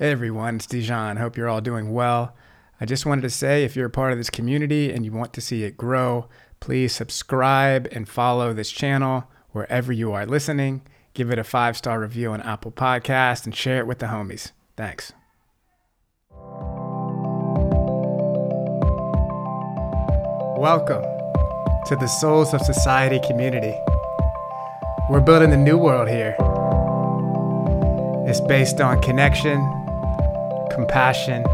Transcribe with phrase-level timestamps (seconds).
[0.00, 1.16] Hey everyone, it's Dijon.
[1.16, 2.32] Hope you're all doing well.
[2.80, 5.32] I just wanted to say if you're a part of this community and you want
[5.32, 6.28] to see it grow,
[6.60, 10.82] please subscribe and follow this channel wherever you are listening.
[11.14, 14.52] Give it a five star review on Apple Podcast and share it with the homies.
[14.76, 15.12] Thanks.
[20.60, 21.02] Welcome
[21.86, 23.76] to the Souls of Society community.
[25.10, 26.36] We're building the new world here.
[28.28, 29.58] It's based on connection,
[30.70, 31.44] compassion,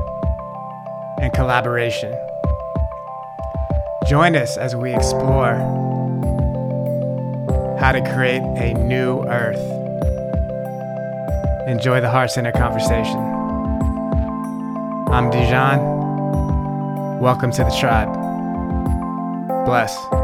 [1.21, 2.13] and collaboration.
[4.09, 5.55] Join us as we explore
[7.79, 9.61] how to create a new earth.
[11.69, 13.19] Enjoy the heart Center conversation.
[15.11, 17.21] I'm Dijon.
[17.21, 18.13] Welcome to the tribe.
[19.65, 20.24] Bless.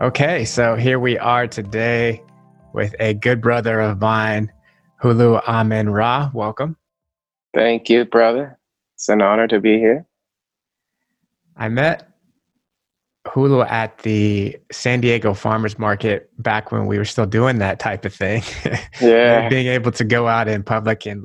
[0.00, 2.22] Okay, so here we are today
[2.72, 4.52] with a good brother of mine,
[5.02, 6.30] Hulu Amen Ra.
[6.32, 6.76] Welcome.
[7.52, 8.60] Thank you, brother.
[8.94, 10.06] It's an honor to be here.
[11.56, 12.08] I met
[13.26, 18.04] Hulu at the San Diego Farmers Market back when we were still doing that type
[18.04, 18.44] of thing.
[19.00, 19.48] Yeah.
[19.48, 21.24] Being able to go out in public and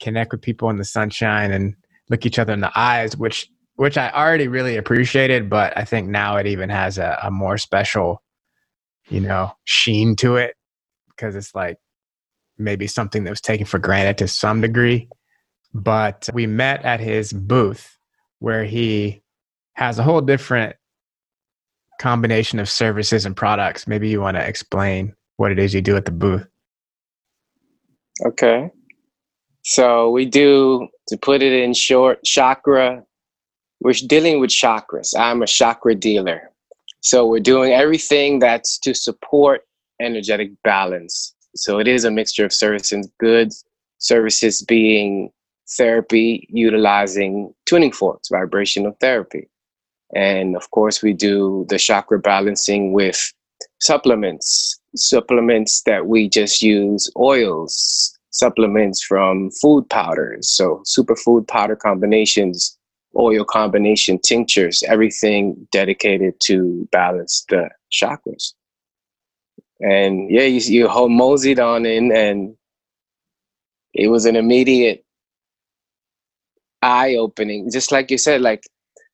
[0.00, 1.74] connect with people in the sunshine and
[2.08, 6.08] look each other in the eyes, which which I already really appreciated, but I think
[6.08, 8.22] now it even has a, a more special,
[9.08, 10.56] you know, sheen to it
[11.08, 11.78] because it's like
[12.58, 15.08] maybe something that was taken for granted to some degree.
[15.74, 17.98] But we met at his booth
[18.38, 19.22] where he
[19.74, 20.76] has a whole different
[22.00, 23.86] combination of services and products.
[23.86, 26.46] Maybe you want to explain what it is you do at the booth.
[28.24, 28.70] Okay.
[29.64, 33.02] So we do, to put it in short, chakra
[33.80, 35.14] we're dealing with chakras.
[35.18, 36.50] I'm a chakra dealer.
[37.00, 39.62] So we're doing everything that's to support
[40.00, 41.34] energetic balance.
[41.54, 43.64] So it is a mixture of services, goods,
[43.98, 45.30] services being
[45.76, 49.48] therapy, utilizing tuning forks, vibrational therapy.
[50.14, 53.32] And of course, we do the chakra balancing with
[53.80, 60.48] supplements, supplements that we just use, oils, supplements from food powders.
[60.48, 62.76] So superfood powder combinations
[63.18, 68.52] oil combination tinctures, everything dedicated to balance the chakras.
[69.80, 72.56] And yeah, you, you moseyed on in, and
[73.94, 75.04] it was an immediate
[76.82, 77.70] eye opening.
[77.70, 78.64] Just like you said, like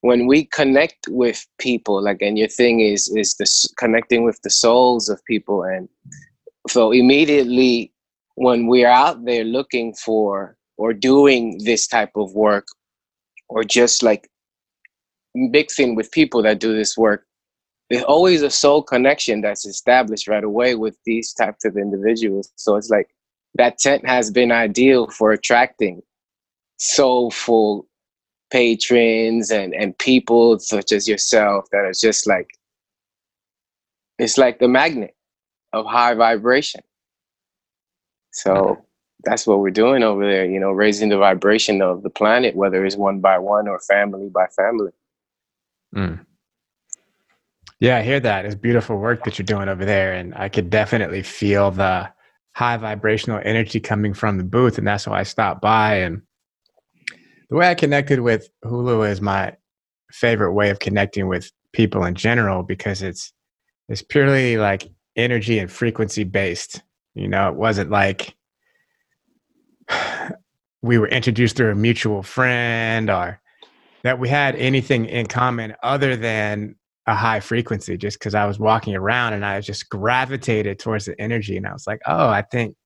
[0.03, 4.51] when we connect with people, like, and your thing is is this connecting with the
[4.51, 5.89] souls of people, and
[6.69, 7.93] so immediately
[8.37, 12.67] when we're out there looking for or doing this type of work
[13.53, 14.29] or just like
[15.35, 17.27] mixing with people that do this work
[17.93, 22.51] there's always a soul connection that's established right away with these types of individuals.
[22.57, 23.11] So it's like
[23.57, 26.01] that tent has been ideal for attracting
[26.79, 27.87] soulful
[28.51, 32.49] patrons and and people such as yourself that are just like
[34.19, 35.15] it's like the magnet
[35.75, 36.81] of high vibration.
[38.31, 38.83] So
[39.25, 42.85] that's what we're doing over there, you know, raising the vibration of the planet, whether
[42.85, 44.93] it's one by one or family by family.
[45.95, 46.25] Mm.
[47.81, 48.45] Yeah, I hear that.
[48.45, 50.15] It's beautiful work that you're doing over there.
[50.15, 52.09] And I could definitely feel the
[52.53, 54.79] high vibrational energy coming from the booth.
[54.79, 55.97] And that's why I stopped by.
[55.97, 56.23] And
[57.51, 59.57] the way I connected with Hulu is my
[60.13, 63.33] favorite way of connecting with people in general because it's
[63.89, 66.83] it's purely like energy and frequency based.
[67.15, 68.35] You know, it wasn't like
[70.83, 73.41] we were introduced through a mutual friend or
[74.03, 76.75] that we had anything in common other than
[77.07, 81.21] a high frequency just because I was walking around and I just gravitated towards the
[81.21, 82.77] energy and I was like, oh, I think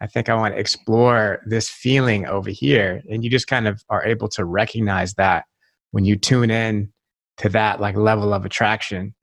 [0.00, 3.02] I think I want to explore this feeling over here.
[3.08, 5.44] And you just kind of are able to recognize that
[5.92, 6.92] when you tune in
[7.38, 9.14] to that like level of attraction.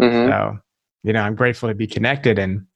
[0.00, 0.30] Mm-hmm.
[0.30, 0.58] So,
[1.02, 2.66] you know, I'm grateful to be connected and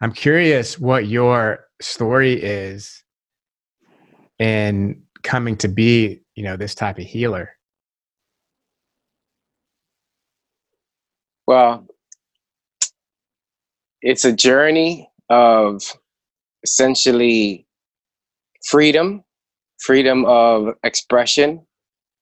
[0.00, 3.02] I'm curious what your story is
[4.38, 7.50] in coming to be, you know, this type of healer?
[11.46, 11.86] Well,
[14.00, 15.82] it's a journey of
[16.62, 17.66] essentially
[18.64, 19.24] freedom,
[19.78, 21.66] freedom of expression.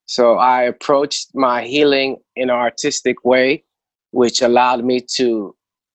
[0.06, 3.64] So I approached my healing in an artistic way,
[4.10, 5.54] which allowed me to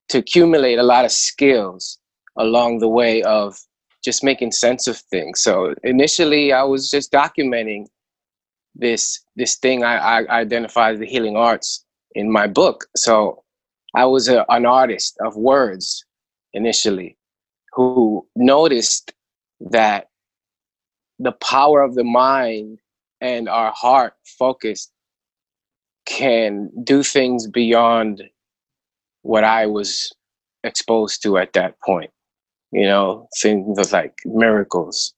[0.09, 1.97] to accumulate a lot of skills
[2.37, 3.57] along the way of
[4.03, 5.41] just making sense of things.
[5.41, 7.85] So initially, I was just documenting
[8.75, 12.85] this this thing I, I identified as the healing arts in my book.
[12.95, 13.43] So
[13.95, 16.05] I was a, an artist of words
[16.53, 17.17] initially,
[17.73, 19.13] who noticed
[19.71, 20.09] that
[21.19, 22.79] the power of the mind
[23.21, 24.91] and our heart focused
[26.05, 28.23] can do things beyond
[29.21, 30.13] what I was
[30.63, 32.11] exposed to at that point.
[32.71, 35.13] You know, things like miracles.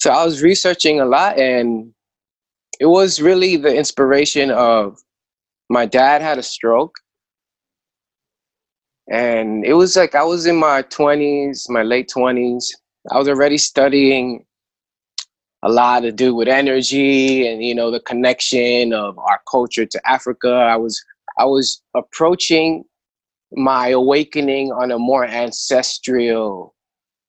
[0.00, 1.92] So I was researching a lot, and
[2.80, 4.98] it was really the inspiration of
[5.68, 6.96] my dad had a stroke.
[9.10, 12.66] And it was like I was in my 20s, my late 20s.
[13.10, 14.44] I was already studying
[15.62, 20.00] a lot to do with energy and you know the connection of our culture to
[20.08, 20.50] Africa.
[20.50, 21.02] I was
[21.38, 22.84] I was approaching
[23.52, 26.74] my awakening on a more ancestral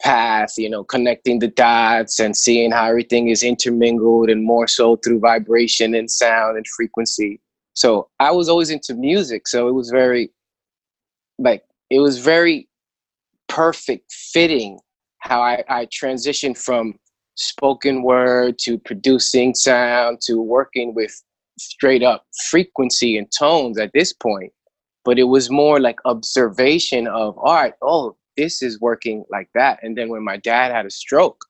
[0.01, 4.95] path, you know, connecting the dots and seeing how everything is intermingled and more so
[4.97, 7.39] through vibration and sound and frequency.
[7.73, 9.47] So I was always into music.
[9.47, 10.31] So it was very,
[11.37, 12.67] like, it was very
[13.47, 14.79] perfect fitting
[15.19, 16.95] how I, I transitioned from
[17.35, 21.21] spoken word to producing sound to working with
[21.57, 24.51] straight up frequency and tones at this point
[25.05, 29.79] but it was more like observation of right oh this is working like that.
[29.83, 31.45] And then when my dad had a stroke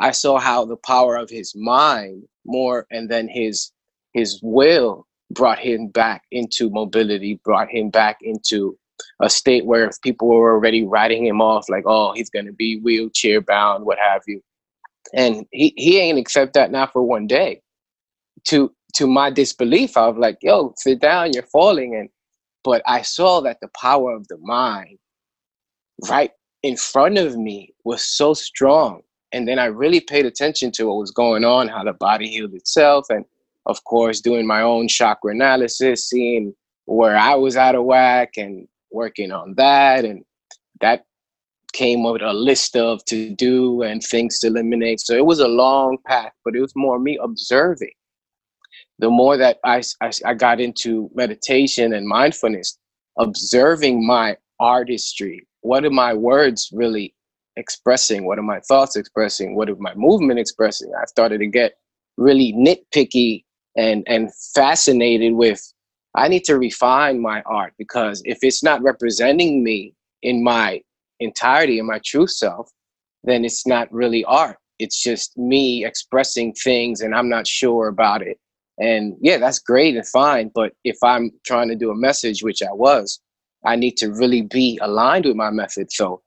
[0.00, 3.72] i saw how the power of his mind more and then his
[4.14, 8.78] his will brought him back into mobility brought him back into
[9.22, 12.80] a state where people were already writing him off like oh he's going to be
[12.80, 14.42] wheelchair bound what have you.
[15.14, 17.62] And he, he ain't accept that not for one day.
[18.46, 22.08] To to my disbelief i was like yo sit down you're falling and
[22.66, 24.98] but I saw that the power of the mind
[26.08, 26.32] right
[26.64, 29.02] in front of me was so strong.
[29.30, 32.54] And then I really paid attention to what was going on, how the body healed
[32.54, 33.24] itself, and
[33.66, 36.54] of course, doing my own chakra analysis, seeing
[36.86, 40.04] where I was out of whack and working on that.
[40.04, 40.24] And
[40.80, 41.04] that
[41.72, 44.98] came with a list of to do and things to eliminate.
[44.98, 47.94] So it was a long path, but it was more me observing
[48.98, 52.78] the more that I, I, I got into meditation and mindfulness,
[53.18, 57.14] observing my artistry, what are my words really
[57.56, 58.26] expressing?
[58.26, 59.56] What are my thoughts expressing?
[59.56, 60.92] What are my movement expressing?
[61.00, 61.74] I started to get
[62.16, 63.44] really nitpicky
[63.76, 65.60] and and fascinated with
[66.14, 70.80] I need to refine my art because if it's not representing me in my
[71.20, 72.70] entirety, in my true self,
[73.24, 74.56] then it's not really art.
[74.78, 78.38] It's just me expressing things and I'm not sure about it.
[78.78, 80.50] And yeah, that's great and fine.
[80.54, 83.20] But if I'm trying to do a message, which I was,
[83.64, 85.90] I need to really be aligned with my method.
[85.90, 86.22] So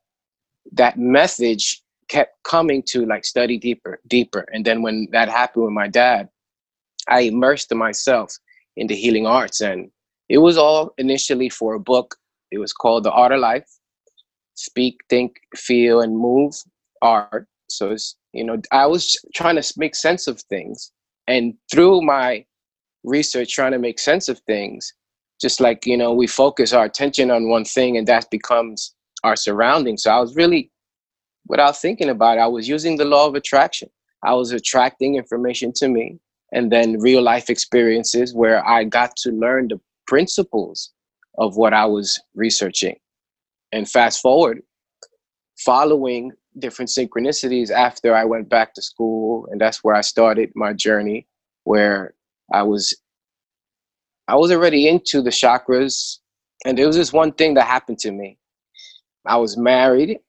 [0.74, 4.46] that message kept coming to like study deeper, deeper.
[4.52, 6.28] And then when that happened with my dad,
[7.08, 8.36] I immersed myself
[8.76, 9.62] in the healing arts.
[9.62, 9.92] And
[10.28, 12.16] it was all initially for a book.
[12.52, 13.68] It was called The Art of Life
[14.56, 16.54] Speak, Think, Feel, and Move
[17.02, 17.48] Art.
[17.68, 20.92] So it's, you know, I was trying to make sense of things
[21.30, 22.44] and through my
[23.04, 24.94] research trying to make sense of things
[25.40, 28.94] just like you know we focus our attention on one thing and that becomes
[29.24, 30.04] our surroundings.
[30.04, 30.72] So i was really
[31.48, 33.90] without thinking about it i was using the law of attraction.
[34.22, 36.20] I was attracting information to me
[36.52, 40.92] and then real life experiences where i got to learn the principles
[41.38, 42.98] of what i was researching.
[43.72, 44.62] And fast forward
[45.58, 50.74] following different synchronicities after I went back to school, and that's where I started my
[50.74, 51.28] journey,
[51.64, 52.14] where
[52.54, 52.94] I was
[54.28, 56.20] I was already into the chakras,
[56.66, 58.38] and there was this one thing that happened to me.
[59.26, 60.20] I was married,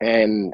[0.00, 0.52] and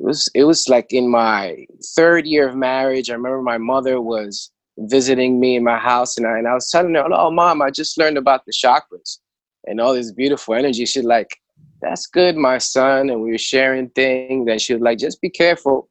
[0.00, 3.10] it was it was like in my third year of marriage.
[3.10, 6.70] I remember my mother was visiting me in my house, and I and I was
[6.70, 9.18] telling her, "Oh, mom, I just learned about the chakras
[9.66, 11.36] and all this beautiful energy." She's like,
[11.80, 13.10] that's good, my son.
[13.10, 14.48] And we were sharing things.
[14.48, 15.88] And she was like, just be careful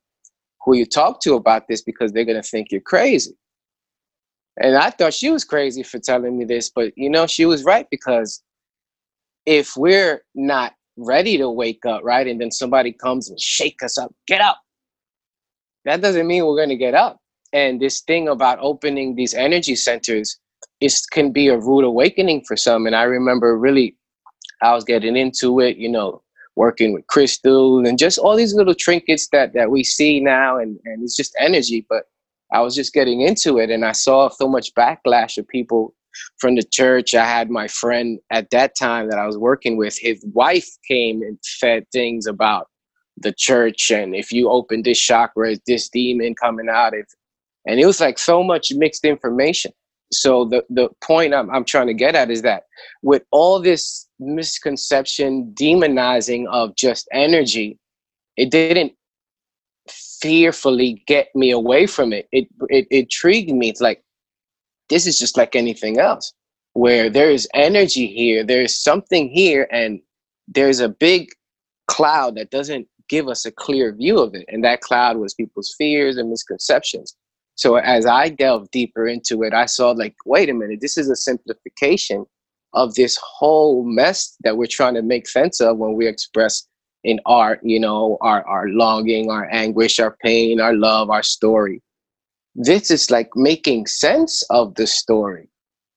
[0.63, 3.35] who you talk to about this because they're going to think you're crazy.
[4.57, 7.63] And I thought she was crazy for telling me this, but you know, she was
[7.63, 8.41] right because
[9.45, 13.97] if we're not ready to wake up, right, and then somebody comes and shake us
[13.97, 14.59] up, get up.
[15.85, 17.17] That doesn't mean we're going to get up.
[17.51, 20.39] And this thing about opening these energy centers
[20.79, 22.85] is can be a rude awakening for some.
[22.85, 23.97] And I remember really
[24.63, 26.21] I was getting into it, you know,
[26.55, 30.79] working with crystal and just all these little trinkets that that we see now and,
[30.85, 31.85] and it's just energy.
[31.89, 32.05] But
[32.53, 35.93] I was just getting into it and I saw so much backlash of people
[36.37, 37.15] from the church.
[37.15, 41.21] I had my friend at that time that I was working with, his wife came
[41.23, 42.67] and said things about
[43.17, 47.05] the church and if you open this chakra is this demon coming out if
[47.67, 49.71] and it was like so much mixed information
[50.11, 52.63] so the the point I'm, I'm trying to get at is that
[53.01, 57.79] with all this misconception demonizing of just energy
[58.37, 58.93] it didn't
[59.89, 62.27] fearfully get me away from it.
[62.31, 63.69] It it, intrigued me.
[63.69, 64.01] It's like
[64.89, 66.33] this is just like anything else
[66.73, 70.01] where there is energy here there's something here and
[70.47, 71.29] there's a big
[71.87, 74.45] cloud that doesn't give us a clear view of it.
[74.47, 77.15] And that cloud was people's fears and misconceptions.
[77.55, 81.09] So as I delved deeper into it, I saw like, wait a minute, this is
[81.09, 82.25] a simplification
[82.73, 86.67] of this whole mess that we're trying to make sense of when we express
[87.03, 91.81] in art, you know, our, our longing, our anguish, our pain, our love, our story.
[92.55, 95.49] This is like making sense of the story.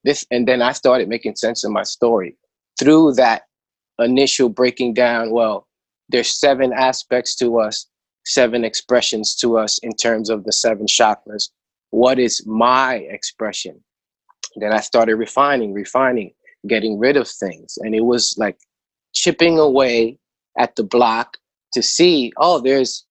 [0.03, 2.37] This and then I started making sense of my story
[2.79, 3.43] through that
[3.99, 5.31] initial breaking down.
[5.31, 5.67] Well,
[6.09, 7.87] there's seven aspects to us
[8.27, 11.49] seven expressions to us in terms of the seven chakras.
[11.91, 13.81] What is my expression?
[14.57, 16.31] Then I started refining, refining,
[16.67, 17.77] getting rid of things.
[17.79, 18.57] And it was like
[19.13, 20.19] chipping away
[20.57, 21.37] at the block
[21.73, 23.05] to see, oh, there's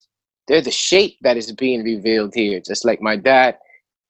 [0.48, 2.60] there's the shape that is being revealed here.
[2.60, 3.58] Just like my dad,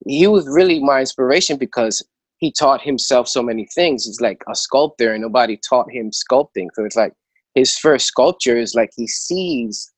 [0.06, 2.06] he was really my inspiration because
[2.38, 4.04] he taught himself so many things.
[4.04, 6.68] He's like a sculptor and nobody taught him sculpting.
[6.74, 7.14] So it's like
[7.54, 9.90] his first sculpture is like he sees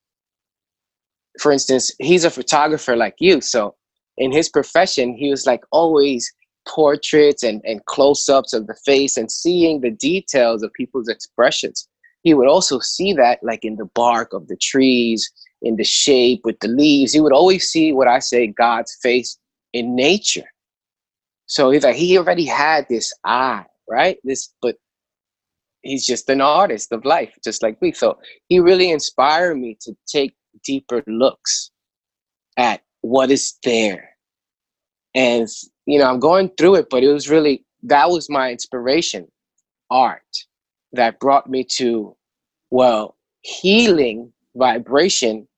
[1.41, 3.41] for instance, he's a photographer like you.
[3.41, 3.75] So
[4.17, 6.33] in his profession, he was like always
[6.69, 11.89] portraits and, and close ups of the face and seeing the details of people's expressions.
[12.23, 15.31] He would also see that like in the bark of the trees,
[15.63, 17.13] in the shape with the leaves.
[17.13, 19.39] He would always see what I say God's face
[19.73, 20.45] in nature.
[21.47, 24.19] So he's like, he already had this eye, right?
[24.23, 24.77] This, but
[25.83, 27.93] he's just an artist of life, just like me.
[27.93, 30.35] So he really inspired me to take
[30.65, 31.71] deeper looks
[32.57, 34.11] at what is there.
[35.15, 35.49] And,
[35.87, 39.27] you know, I'm going through it, but it was really, that was my inspiration
[39.91, 40.23] art
[40.93, 42.17] that brought me to,
[42.71, 45.49] well, healing vibration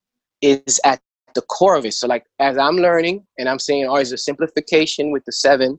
[0.41, 1.01] is at
[1.35, 1.95] the core of it.
[1.95, 5.79] So, like, as I'm learning and I'm saying, oh, there's a simplification with the seven,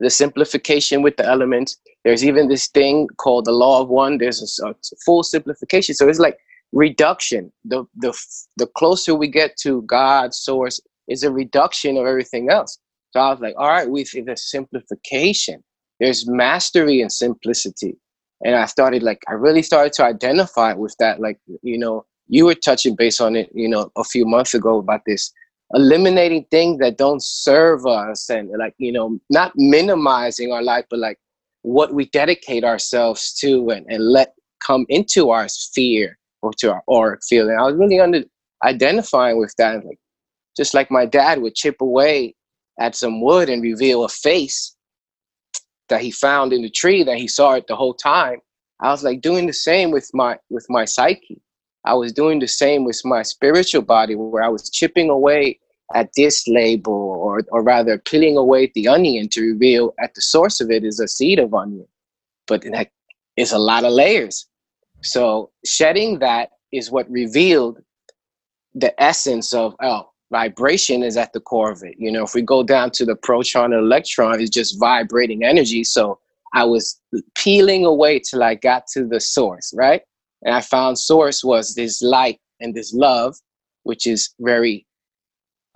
[0.00, 1.78] the simplification with the elements.
[2.04, 4.18] There's even this thing called the law of one.
[4.18, 4.74] There's a, a
[5.04, 5.94] full simplification.
[5.94, 6.38] So it's like
[6.72, 7.52] reduction.
[7.64, 8.12] The the
[8.56, 12.78] the closer we get to God's source is a reduction of everything else.
[13.12, 15.62] So I was like, all right, we see the simplification.
[16.00, 17.96] There's mastery in simplicity.
[18.44, 21.20] And I started like I really started to identify with that.
[21.20, 24.78] Like, you know, you were touching base on it, you know, a few months ago
[24.78, 25.32] about this
[25.72, 30.98] eliminating things that don't serve us and like, you know, not minimizing our life, but
[30.98, 31.18] like
[31.62, 34.34] what we dedicate ourselves to and, and let
[34.64, 37.48] come into our sphere or to our auric field.
[37.48, 38.22] And I was really under
[38.64, 39.84] identifying with that.
[39.84, 39.98] Like
[40.56, 42.34] just like my dad would chip away
[42.78, 44.74] at some wood and reveal a face
[45.88, 48.40] that he found in the tree that he saw it the whole time.
[48.80, 51.40] I was like doing the same with my with my psyche.
[51.84, 55.60] I was doing the same with my spiritual body where I was chipping away
[55.94, 60.60] at this label or or rather peeling away the onion to reveal at the source
[60.60, 61.86] of it is a seed of onion.
[62.46, 62.90] But that
[63.36, 64.46] is a lot of layers.
[65.02, 67.80] So shedding that is what revealed
[68.74, 71.94] the essence of oh vibration is at the core of it.
[71.96, 75.84] You know, if we go down to the proton and electron, it's just vibrating energy.
[75.84, 76.18] So
[76.54, 77.00] I was
[77.36, 80.02] peeling away till I got to the source, right?
[80.42, 83.36] And I found source was this light and this love,
[83.84, 84.84] which is very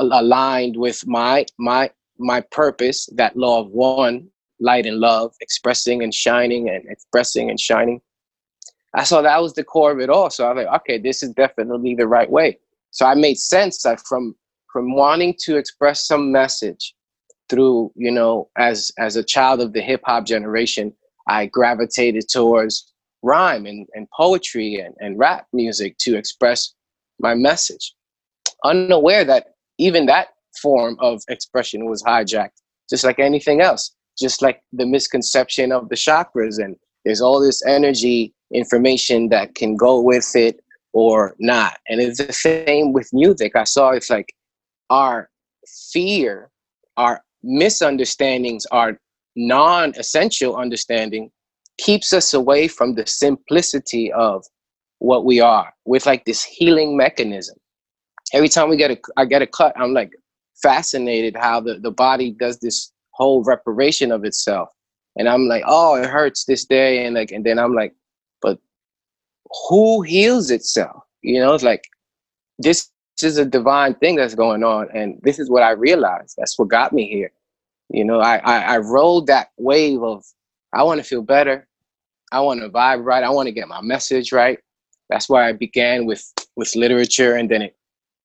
[0.01, 1.89] aligned with my my
[2.19, 7.61] my purpose, that law of one, light and love, expressing and shining and expressing and
[7.61, 8.01] shining.
[8.93, 10.31] I saw that was the core of it all.
[10.31, 12.59] So I was like, okay, this is definitely the right way.
[12.91, 14.35] So I made sense from
[14.73, 16.95] from wanting to express some message
[17.49, 20.93] through, you know, as as a child of the hip hop generation,
[21.29, 26.75] I gravitated towards rhyme and, and poetry and, and rap music to express
[27.19, 27.95] my message.
[28.65, 30.29] Unaware that even that
[30.61, 35.95] form of expression was hijacked, just like anything else, just like the misconception of the
[35.95, 40.61] chakras and there's all this energy information that can go with it
[40.93, 41.79] or not.
[41.89, 43.55] And it's the same with music.
[43.55, 44.35] I saw it's like
[44.91, 45.31] our
[45.93, 46.51] fear,
[46.97, 48.99] our misunderstandings, our
[49.37, 51.31] non essential understanding
[51.79, 54.45] keeps us away from the simplicity of
[54.99, 57.57] what we are with like this healing mechanism.
[58.33, 60.11] Every time we get a I get a cut, I'm like
[60.63, 64.69] fascinated how the, the body does this whole reparation of itself
[65.19, 67.93] and I'm like, oh, it hurts this day, and like, and then I'm like,
[68.41, 68.59] but
[69.69, 71.03] who heals itself?
[71.23, 71.83] You know, it's like
[72.59, 72.89] this
[73.23, 76.35] is a divine thing that's going on, and this is what I realized.
[76.37, 77.33] That's what got me here.
[77.91, 80.25] You know, I I, I rode that wave of
[80.73, 81.67] I want to feel better.
[82.33, 83.25] I want to vibe right.
[83.25, 84.59] I want to get my message right.
[85.09, 87.77] That's why I began with with literature, and then it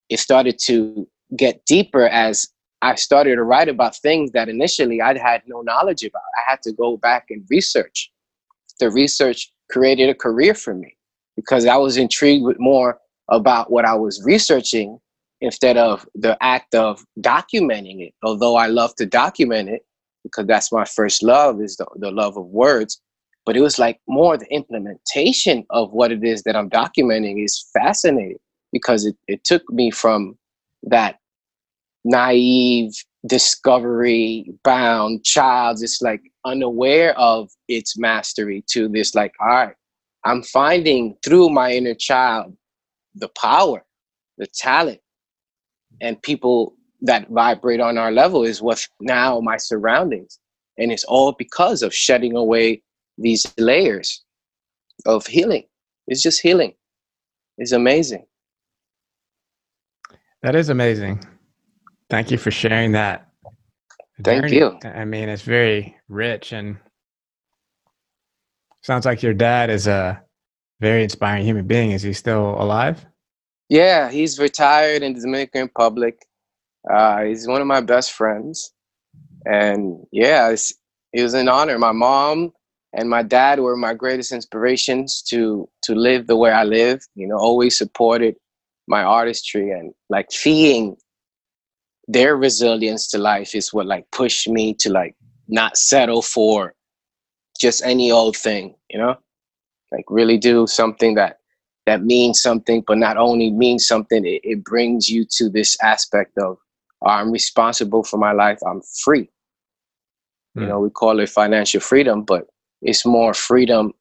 [0.09, 2.47] it started to get deeper as
[2.81, 6.21] I started to write about things that initially I had no knowledge about.
[6.37, 8.11] I had to go back and research.
[8.79, 10.97] The research created a career for me
[11.37, 12.99] because I was intrigued with more
[13.33, 14.99] about what I was researching
[15.41, 18.13] instead of the act of documenting it.
[18.23, 19.85] Although I love to document it
[20.23, 23.01] because that's my first love is the, the love of words.
[23.45, 27.65] But it was like more the implementation of what it is that I'm documenting is
[27.73, 28.37] fascinating
[28.71, 30.37] because it, it took me from
[30.83, 31.17] that
[32.05, 32.93] naive
[33.27, 39.75] discovery bound child just like unaware of its mastery to this like all right
[40.25, 42.53] i'm finding through my inner child
[43.15, 43.83] the power
[44.37, 44.99] the talent
[46.01, 50.39] and people that vibrate on our level is what's now my surroundings
[50.77, 52.81] and it's all because of shedding away
[53.17, 54.23] these layers
[55.05, 55.63] of healing
[56.07, 56.73] it's just healing
[57.57, 58.25] it's amazing
[60.43, 61.19] that is amazing
[62.13, 63.27] Thank you for sharing that.
[64.23, 64.57] Thank journey.
[64.57, 64.79] you.
[64.83, 66.77] I mean, it's very rich and
[68.83, 70.22] sounds like your dad is a
[70.83, 71.91] very inspiring human being.
[71.91, 73.05] Is he still alive?
[73.69, 76.15] Yeah, he's retired in the Dominican Republic.
[76.93, 78.73] Uh, he's one of my best friends.
[79.45, 80.53] And yeah,
[81.13, 81.79] it was an honor.
[81.79, 82.51] My mom
[82.91, 86.99] and my dad were my greatest inspirations to to live the way I live.
[87.15, 88.35] You know, always supported
[88.87, 90.97] my artistry and like seeing
[92.09, 95.15] their resilience to life is what like pushed me to like
[95.47, 96.73] not settle for
[97.57, 99.15] just any old thing, you know?
[99.93, 101.37] Like really do something that
[101.85, 106.37] that means something, but not only means something, it, it brings you to this aspect
[106.37, 106.57] of
[107.05, 109.29] I'm responsible for my life, I'm free.
[110.57, 110.61] Mm.
[110.61, 112.47] You know, we call it financial freedom, but
[112.81, 113.93] it's more freedom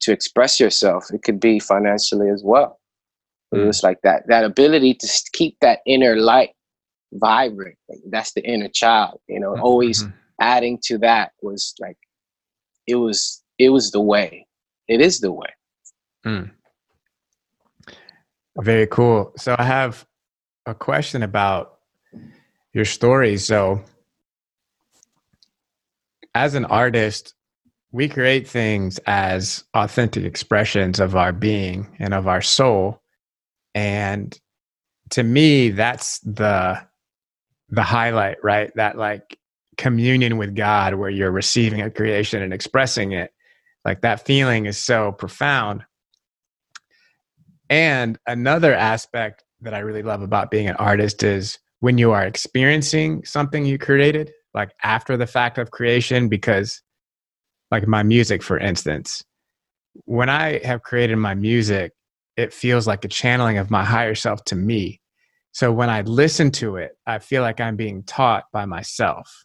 [0.00, 1.06] to express yourself.
[1.12, 2.80] It could be financially as well.
[3.54, 3.68] Mm.
[3.68, 6.50] It's like that that ability to keep that inner light
[7.12, 7.76] vibrant.
[7.88, 9.62] Like that's the inner child, you know, mm-hmm.
[9.62, 10.04] always
[10.40, 11.96] adding to that was like
[12.86, 14.46] it was it was the way.
[14.88, 15.48] It is the way.
[16.26, 16.50] Mm.
[18.60, 19.32] Very cool.
[19.36, 20.06] So I have
[20.66, 21.78] a question about
[22.72, 23.36] your story.
[23.36, 23.82] So
[26.34, 27.34] as an artist,
[27.92, 33.00] we create things as authentic expressions of our being and of our soul.
[33.74, 34.38] And
[35.10, 36.80] to me, that's the
[37.70, 38.72] the highlight, right?
[38.74, 39.38] That like
[39.76, 43.32] communion with God where you're receiving a creation and expressing it.
[43.84, 45.84] Like that feeling is so profound.
[47.68, 52.24] And another aspect that I really love about being an artist is when you are
[52.24, 56.82] experiencing something you created, like after the fact of creation, because
[57.70, 59.24] like my music, for instance,
[60.04, 61.92] when I have created my music,
[62.36, 65.00] it feels like a channeling of my higher self to me.
[65.52, 69.44] So when I listen to it, I feel like I'm being taught by myself,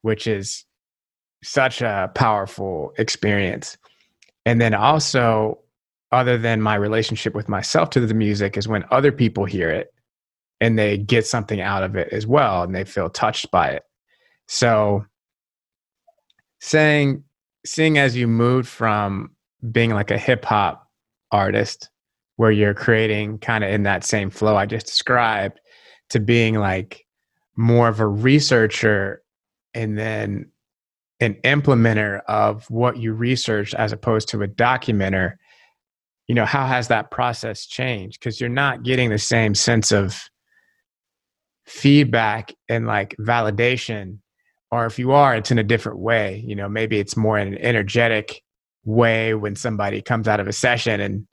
[0.00, 0.64] which is
[1.42, 3.76] such a powerful experience.
[4.46, 5.58] And then also,
[6.10, 9.92] other than my relationship with myself to the music, is when other people hear it
[10.60, 13.82] and they get something out of it as well and they feel touched by it.
[14.46, 15.04] So,
[16.60, 17.24] saying,
[17.64, 19.30] seeing as you moved from
[19.70, 20.88] being like a hip hop
[21.30, 21.88] artist
[22.36, 25.60] where you're creating kind of in that same flow I just described
[26.10, 27.06] to being like
[27.56, 29.22] more of a researcher
[29.74, 30.50] and then
[31.22, 35.34] an implementer of what you research as opposed to a documenter
[36.28, 38.20] you know how has that process changed?
[38.20, 40.30] Because you're not getting the same sense of
[41.66, 44.18] feedback and like validation
[44.70, 46.42] or if you are it's in a different way.
[46.46, 48.42] You know maybe it's more in an energetic
[48.84, 51.26] way when somebody comes out of a session and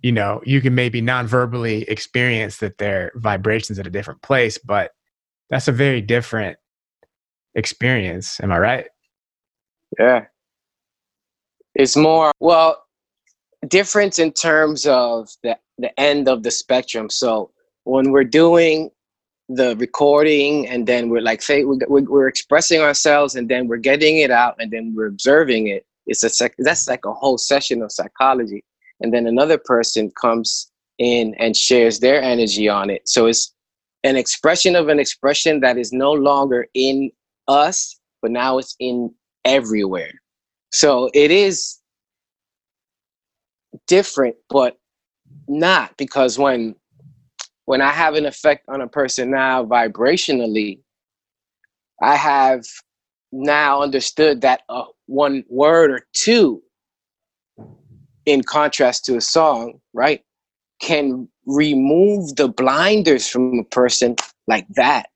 [0.00, 4.92] you know you can maybe non-verbally experience that their vibrations at a different place but
[5.50, 6.56] that's a very different
[7.54, 8.40] experience.
[8.40, 8.86] Am i right?
[9.98, 10.26] Yeah.
[11.74, 12.84] It's more well
[13.68, 17.08] different in terms of the, the end of the spectrum.
[17.10, 17.50] So
[17.84, 18.90] when we're doing
[19.48, 24.18] the recording and then we're like say we're, we're expressing ourselves and then we're getting
[24.18, 27.82] it out and then we're observing it it's a sec- that's like a whole session
[27.82, 28.64] of psychology.
[29.00, 33.08] And then another person comes in and shares their energy on it.
[33.08, 33.54] So it's
[34.04, 37.10] an expression of an expression that is no longer in
[37.48, 39.12] us but now it's in
[39.44, 40.12] everywhere.
[40.72, 41.78] So it is
[43.86, 44.78] different but
[45.48, 46.74] not because when
[47.64, 50.80] when I have an effect on a person now vibrationally,
[52.00, 52.64] I have
[53.30, 56.62] now understood that uh, one word or two,
[58.26, 60.22] in contrast to a song, right,
[60.80, 64.16] can remove the blinders from a person
[64.48, 65.06] like that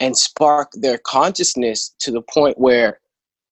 [0.00, 3.00] and spark their consciousness to the point where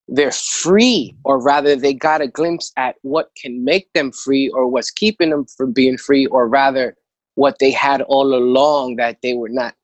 [0.08, 4.68] they're free, or rather, they got a glimpse at what can make them free or
[4.68, 6.96] what's keeping them from being free, or rather,
[7.34, 9.74] what they had all along that they were not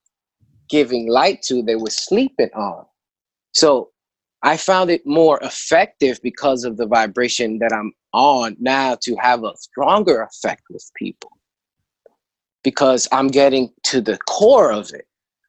[0.68, 2.84] giving light to, they were sleeping on.
[3.52, 3.90] So
[4.42, 9.44] I found it more effective because of the vibration that I'm on now to have
[9.44, 11.30] a stronger effect with people
[12.62, 15.07] because I'm getting to the core of it.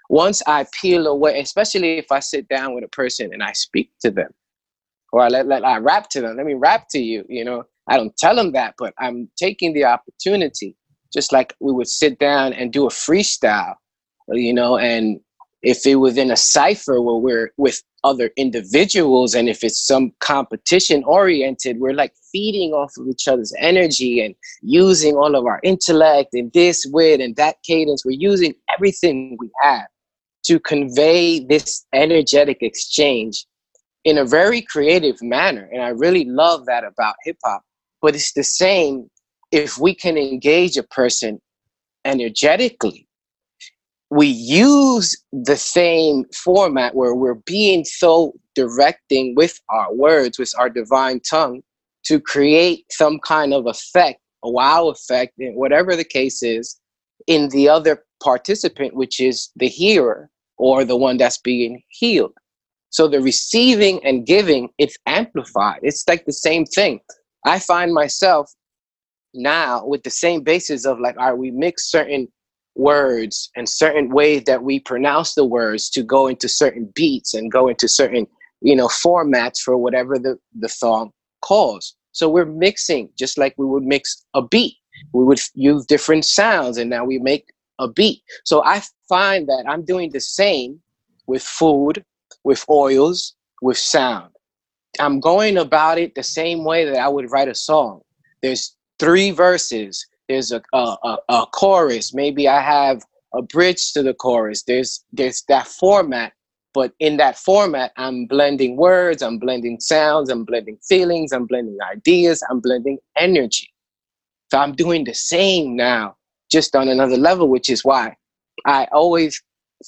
[0.09, 3.91] Once I peel away, especially if I sit down with a person and I speak
[4.01, 4.31] to them,
[5.13, 7.63] or I let, let I rap to them, let me rap to you, you know,
[7.87, 10.75] I don't tell them that, but I'm taking the opportunity
[11.13, 13.75] just like we would sit down and do a freestyle,
[14.29, 15.19] you know, and
[15.61, 20.11] if it was in a cipher where we're with other individuals and if it's some
[20.19, 25.59] competition oriented, we're like feeding off of each other's energy and using all of our
[25.63, 28.05] intellect and this wit and that cadence.
[28.05, 29.87] We're using everything we have
[30.45, 33.45] to convey this energetic exchange
[34.05, 35.69] in a very creative manner.
[35.71, 37.63] And I really love that about hip hop.
[38.01, 39.09] But it's the same
[39.51, 41.41] if we can engage a person
[42.05, 43.07] energetically,
[44.09, 50.69] we use the same format where we're being so directing with our words, with our
[50.69, 51.61] divine tongue,
[52.05, 56.79] to create some kind of effect, a wow effect, whatever the case is,
[57.27, 62.33] in the other participant, which is the hearer or the one that's being healed.
[62.89, 65.79] So the receiving and giving, it's amplified.
[65.83, 66.99] It's like the same thing.
[67.45, 68.51] I find myself
[69.33, 72.27] now with the same basis of like, all right, we mix certain
[72.75, 77.51] words and certain ways that we pronounce the words to go into certain beats and
[77.51, 78.25] go into certain,
[78.61, 81.95] you know, formats for whatever the, the song calls.
[82.11, 84.75] So we're mixing just like we would mix a beat.
[85.13, 87.45] We would use different sounds and now we make
[87.79, 88.21] a beat.
[88.45, 90.81] So I find that I'm doing the same
[91.27, 92.03] with food,
[92.43, 94.31] with oils, with sound.
[94.99, 98.01] I'm going about it the same way that I would write a song.
[98.41, 100.05] There's three verses.
[100.27, 102.13] There's a, a, a, a chorus.
[102.13, 104.63] Maybe I have a bridge to the chorus.
[104.63, 106.33] There's there's that format,
[106.73, 111.77] but in that format, I'm blending words, I'm blending sounds, I'm blending feelings, I'm blending
[111.91, 113.71] ideas, I'm blending energy.
[114.51, 116.15] So I'm doing the same now,
[116.49, 118.15] just on another level, which is why
[118.65, 119.41] I always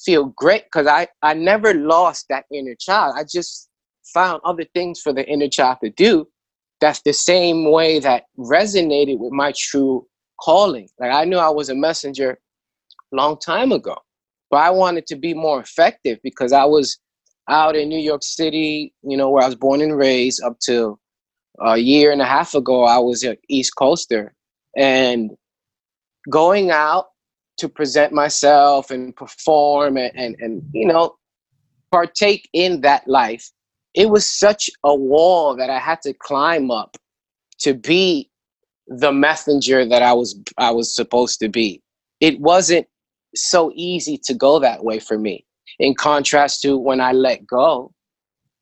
[0.06, 3.16] feel great because I, I never lost that inner child.
[3.18, 3.70] I just
[4.14, 6.28] found other things for the inner child to do
[6.82, 10.06] that's the same way that resonated with my true
[10.42, 10.90] calling.
[11.00, 12.40] Like I knew I was a messenger
[13.12, 13.96] long time ago,
[14.50, 16.98] but I wanted to be more effective because I was
[17.48, 21.00] out in New York City, you know, where I was born and raised up to
[21.64, 24.34] a year and a half ago, I was an East Coaster.
[24.76, 25.32] And
[26.30, 27.08] going out
[27.58, 31.16] to present myself and perform and, and, and you know,
[31.92, 33.52] partake in that life
[33.94, 36.98] it was such a wall that I had to climb up
[37.60, 38.30] to be
[38.88, 41.82] the messenger that I was I was supposed to be.
[42.20, 42.88] It wasn't
[43.36, 45.46] so easy to go that way for me.
[45.80, 47.94] In contrast to when I let go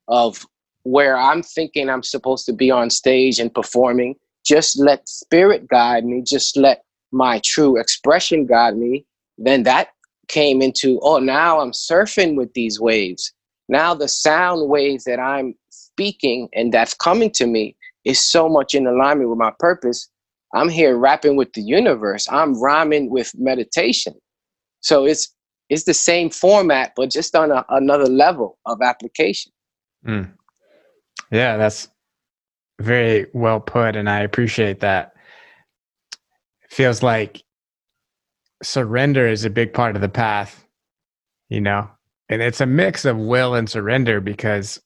[0.08, 0.46] of
[0.84, 6.06] where I'm thinking I'm supposed to be on stage and performing, just let spirit guide
[6.06, 9.06] me, just let my true expression got me,
[9.38, 9.90] then that
[10.28, 13.34] came into, oh, now I'm surfing with these waves
[13.70, 18.74] now the sound waves that I'm speaking and that's coming to me is so much
[18.74, 20.10] in alignment with my purpose.
[20.56, 22.28] I'm here rapping with the universe.
[22.32, 24.16] I'm rhyming with meditation.
[24.82, 25.34] So it's
[25.70, 29.52] it's the same format, but just on a, another level of application.
[30.04, 30.32] Mm.
[31.32, 31.90] Yeah, that's
[32.82, 35.14] very well put, and I appreciate that.
[36.70, 37.44] Feels like
[38.62, 40.66] surrender is a big part of the path.
[41.50, 41.90] You know,
[42.30, 44.80] and it's a mix of will and surrender because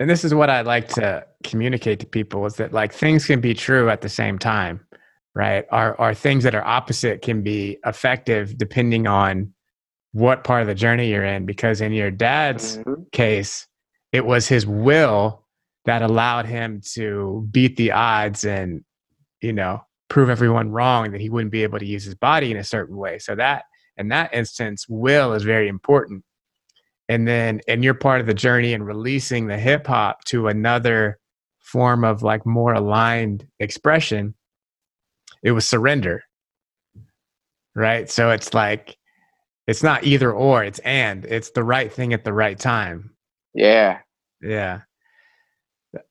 [0.00, 3.40] and this is what i like to communicate to people is that like things can
[3.40, 4.80] be true at the same time
[5.34, 9.52] right Are are things that are opposite can be effective depending on
[10.12, 13.02] what part of the journey you're in because in your dad's mm-hmm.
[13.12, 13.66] case
[14.12, 15.44] it was his will
[15.84, 18.84] that allowed him to beat the odds and
[19.42, 22.56] you know prove everyone wrong that he wouldn't be able to use his body in
[22.58, 23.64] a certain way so that
[23.96, 26.24] in that instance, will is very important.
[27.08, 31.18] And then, and you're part of the journey in releasing the hip hop to another
[31.58, 34.34] form of like more aligned expression.
[35.42, 36.22] it was surrender.
[37.74, 38.10] Right?
[38.10, 38.96] So it's like
[39.66, 41.24] it's not either or, it's and.
[41.24, 43.14] It's the right thing at the right time.
[43.54, 44.00] Yeah.
[44.40, 44.82] Yeah.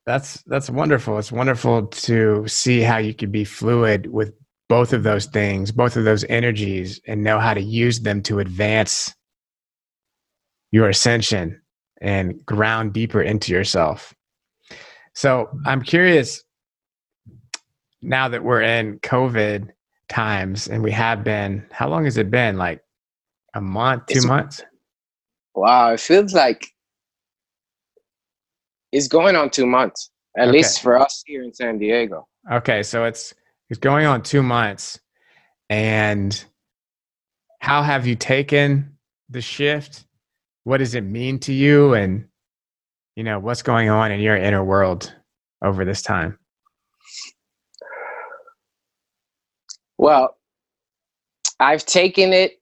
[0.05, 1.17] That's that's wonderful.
[1.17, 4.33] It's wonderful to see how you can be fluid with
[4.69, 8.39] both of those things, both of those energies and know how to use them to
[8.39, 9.13] advance
[10.71, 11.61] your ascension
[11.99, 14.13] and ground deeper into yourself.
[15.13, 16.43] So, I'm curious
[18.01, 19.69] now that we're in COVID
[20.09, 22.57] times and we have been, how long has it been?
[22.57, 22.81] Like
[23.53, 24.63] a month, two It's- months?
[25.53, 25.91] Wow.
[25.93, 26.65] It feels like
[28.91, 30.51] it's going on two months, at Okay.
[30.51, 32.27] least for us here in San Diego.
[32.51, 33.33] Okay, so it's
[33.69, 34.99] it's going on two months,
[35.69, 36.45] and
[37.59, 38.97] how have you taken
[39.29, 40.05] the shift?
[40.65, 42.27] What does it mean to you, and
[43.15, 45.15] you know what's going on in your inner world
[45.63, 46.39] over this time?
[49.97, 50.37] Well,
[51.59, 52.61] I've taken it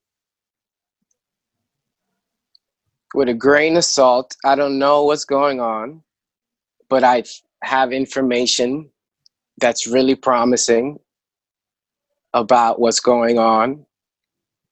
[3.16, 4.36] with a grain of salt.
[4.46, 6.04] I don't know what's going on,
[6.90, 7.24] but I
[7.64, 8.90] have information
[9.60, 11.00] that's really promising
[12.34, 13.86] about what's going on.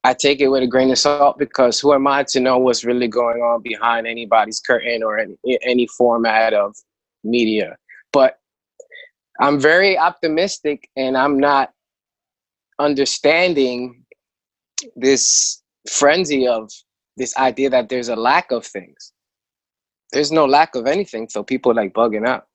[0.03, 2.85] I take it with a grain of salt because who am I to know what's
[2.85, 6.75] really going on behind anybody's curtain or any, any format of
[7.23, 7.75] media?
[8.13, 8.39] But
[9.41, 11.73] I'm very optimistic and I'm not
[12.79, 14.05] understanding
[14.95, 16.71] this frenzy of
[17.17, 19.13] this idea that there's a lack of things.
[20.11, 22.45] There's no lack of anything, so people like bugging out.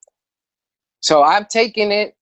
[1.01, 2.15] So I'm taking it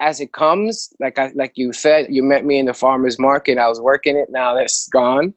[0.00, 0.92] as it comes.
[1.00, 3.58] Like I like you said, you met me in the farmers market.
[3.58, 4.28] I was working it.
[4.30, 5.34] Now that's gone.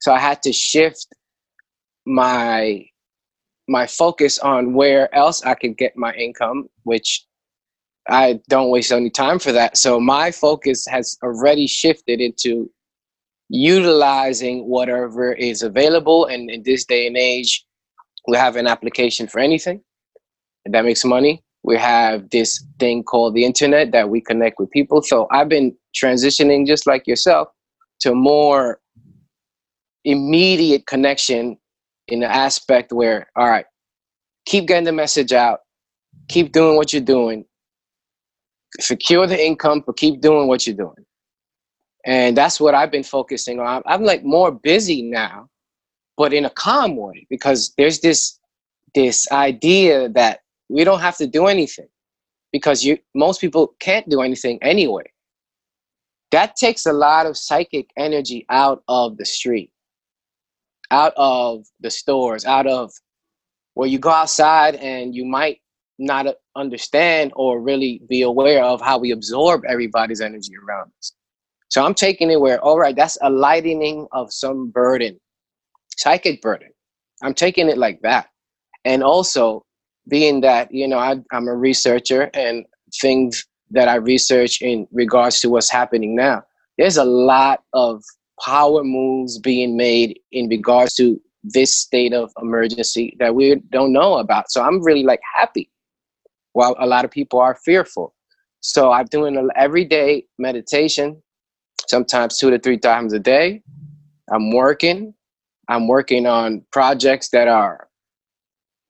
[0.00, 1.06] So I had to shift
[2.04, 2.84] my
[3.68, 7.24] my focus on where else I could get my income, which
[8.08, 9.76] I don't waste any time for that.
[9.76, 12.70] So my focus has already shifted into
[13.48, 16.26] utilizing whatever is available.
[16.26, 17.64] And in this day and age,
[18.28, 19.82] we have an application for anything
[20.66, 21.42] that makes money.
[21.64, 25.02] We have this thing called the internet that we connect with people.
[25.02, 27.48] So I've been transitioning just like yourself
[28.00, 28.80] to more
[30.04, 31.56] immediate connection
[32.08, 33.66] in the aspect where, all right,
[34.46, 35.60] keep getting the message out,
[36.28, 37.44] keep doing what you're doing,
[38.80, 41.04] secure the income, but keep doing what you're doing.
[42.04, 43.82] And that's what I've been focusing on.
[43.86, 45.48] I'm, like more busy now,
[46.16, 48.38] but in a calm way because there's this
[48.94, 51.88] this idea that we don't have to do anything
[52.52, 55.04] because you most people can't do anything anyway.
[56.30, 59.70] That takes a lot of psychic energy out of the street,
[60.90, 62.90] out of the stores, out of
[63.74, 65.60] where you go outside and you might
[65.98, 71.12] not understand or really be aware of how we absorb everybody's energy around us.
[71.68, 75.18] So I'm taking it where, all right, that's a lightening of some burden,
[75.96, 76.70] psychic burden.
[77.22, 78.28] I'm taking it like that.
[78.84, 79.64] And also,
[80.08, 82.64] being that, you know, I, I'm a researcher and
[83.00, 86.42] things that I research in regards to what's happening now,
[86.78, 88.02] there's a lot of
[88.44, 94.18] power moves being made in regards to this state of emergency that we don't know
[94.18, 94.50] about.
[94.50, 95.70] So I'm really like happy
[96.52, 98.14] while a lot of people are fearful.
[98.60, 101.22] So I'm doing an everyday meditation,
[101.88, 103.62] sometimes two to three times a day.
[104.32, 105.14] I'm working.
[105.72, 107.88] I'm working on projects that are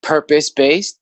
[0.02, 0.98] purpose based.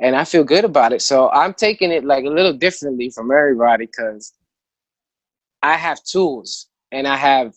[0.00, 1.02] And I feel good about it.
[1.02, 4.32] So I'm taking it like a little differently from everybody because
[5.62, 7.48] I have tools and I have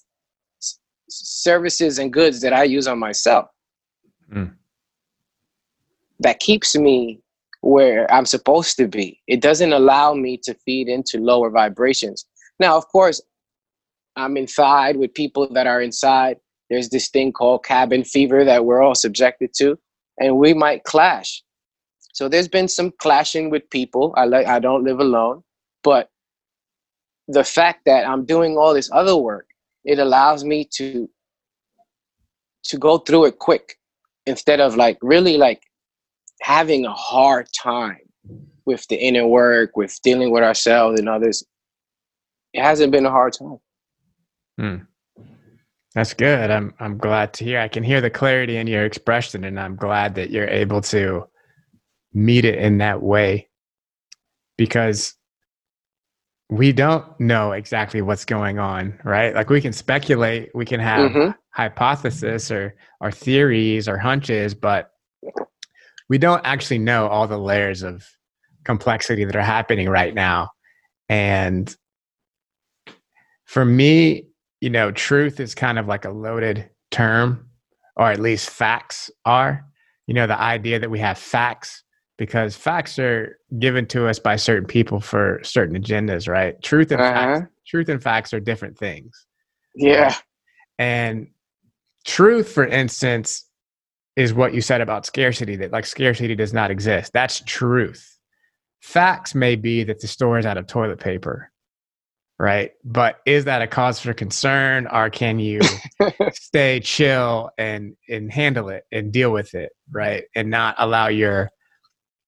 [0.62, 3.48] s- services and goods that I use on myself
[4.34, 4.56] Mm.
[6.20, 7.22] that keeps me
[7.62, 9.22] where I'm supposed to be.
[9.28, 12.26] It doesn't allow me to feed into lower vibrations.
[12.60, 13.22] Now, of course,
[14.15, 16.38] I'm inside with people that are inside.
[16.69, 19.78] There's this thing called cabin fever that we're all subjected to,
[20.19, 21.43] and we might clash.
[22.13, 24.13] So there's been some clashing with people.
[24.15, 25.43] I like I don't live alone,
[25.84, 26.10] but
[27.28, 29.47] the fact that I'm doing all this other work,
[29.84, 31.10] it allows me to
[32.65, 33.78] to go through it quick
[34.26, 35.62] instead of like really like
[36.41, 37.99] having a hard time
[38.65, 41.43] with the inner work, with dealing with ourselves and others.
[42.54, 43.58] It hasn't been a hard time.
[44.58, 44.78] Hmm.
[45.96, 46.50] That's good.
[46.50, 47.60] I'm I'm glad to hear.
[47.60, 51.28] I can hear the clarity in your expression, and I'm glad that you're able to
[52.13, 53.50] meet it in that way
[54.58, 55.16] because
[56.50, 59.34] we don't know exactly what's going on, right?
[59.34, 61.36] Like we can speculate, we can have Mhm.
[61.52, 64.92] hypothesis or or theories or hunches, but
[66.10, 68.04] we don't actually know all the layers of
[68.63, 70.50] complexity that are happening right now.
[71.10, 71.76] And
[73.46, 74.28] for me,
[74.63, 77.49] you know, truth is kind of like a loaded term,
[77.97, 79.65] or at least facts are.
[80.08, 81.84] You know, the idea that we have facts
[82.17, 86.62] because facts are given to us by certain people for certain agendas, right?
[86.62, 87.13] Truth and uh-huh.
[87.13, 89.26] facts, truth and facts are different things.
[89.76, 90.15] Yeah.
[90.80, 91.28] And
[92.06, 93.45] truth, for instance,
[94.15, 97.12] is what you said about scarcity that like scarcity does not exist.
[97.12, 98.17] That's truth.
[98.82, 101.52] Facts may be that the store is out of toilet paper,
[102.39, 102.72] right?
[102.84, 105.62] But is that a cause for concern or can you
[106.34, 110.24] stay chill and and handle it and deal with it, right?
[110.36, 111.50] And not allow your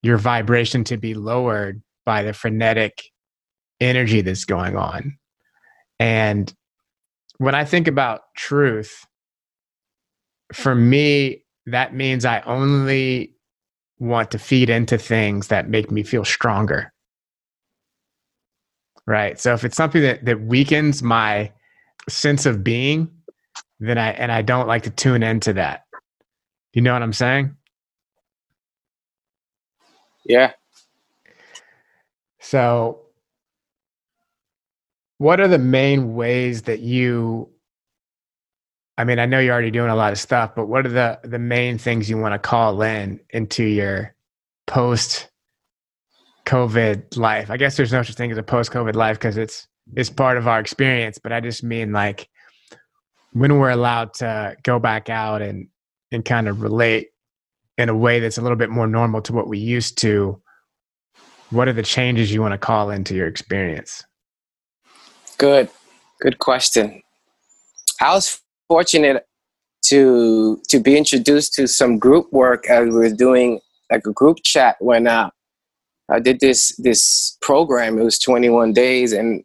[0.01, 3.03] your vibration to be lowered by the frenetic
[3.79, 5.17] energy that's going on.
[5.99, 6.53] And
[7.37, 9.05] when I think about truth,
[10.53, 13.33] for me, that means I only
[13.97, 16.93] want to feed into things that make me feel stronger.
[19.07, 19.39] Right.
[19.39, 21.51] So if it's something that, that weakens my
[22.09, 23.09] sense of being,
[23.79, 25.85] then I and I don't like to tune into that.
[26.73, 27.55] You know what I'm saying?
[30.25, 30.53] Yeah.
[32.39, 33.01] So,
[35.17, 37.49] what are the main ways that you?
[38.97, 41.19] I mean, I know you're already doing a lot of stuff, but what are the
[41.23, 44.15] the main things you want to call in into your
[44.67, 45.29] post
[46.45, 47.49] COVID life?
[47.49, 50.37] I guess there's no such thing as a post COVID life because it's it's part
[50.37, 51.17] of our experience.
[51.17, 52.29] But I just mean like
[53.33, 55.67] when we're allowed to go back out and
[56.11, 57.09] and kind of relate
[57.77, 60.41] in a way that's a little bit more normal to what we used to,
[61.49, 64.03] what are the changes you want to call into your experience?
[65.37, 65.69] Good,
[66.21, 67.01] good question.
[67.99, 69.25] I was fortunate
[69.87, 73.59] to to be introduced to some group work as we were doing
[73.91, 75.29] like a group chat when uh,
[76.09, 77.97] I did this this program.
[77.97, 79.43] It was 21 days, and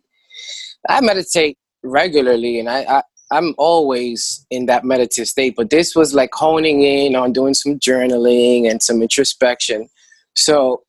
[0.89, 6.15] I meditate regularly, and I, I I'm always in that meditative state, but this was
[6.15, 9.89] like honing in on doing some journaling and some introspection.
[10.35, 10.83] So,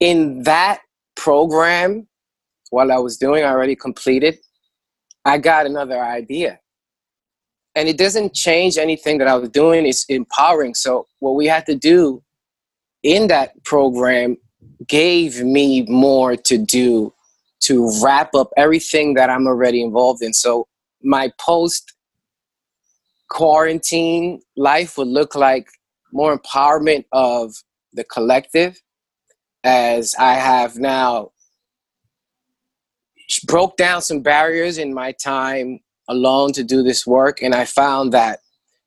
[0.00, 0.80] in that
[1.16, 2.06] program,
[2.70, 4.38] while I was doing, I already completed,
[5.24, 6.60] I got another idea.
[7.74, 10.74] And it doesn't change anything that I was doing, it's empowering.
[10.74, 12.22] So, what we had to do
[13.02, 14.36] in that program
[14.86, 17.12] gave me more to do
[17.60, 20.32] to wrap up everything that I'm already involved in.
[20.32, 20.66] So,
[21.02, 21.94] my post
[23.28, 25.68] quarantine life would look like
[26.12, 27.54] more empowerment of
[27.92, 28.80] the collective
[29.64, 31.32] as I have now
[33.46, 38.12] broke down some barriers in my time alone to do this work and I found
[38.12, 38.38] that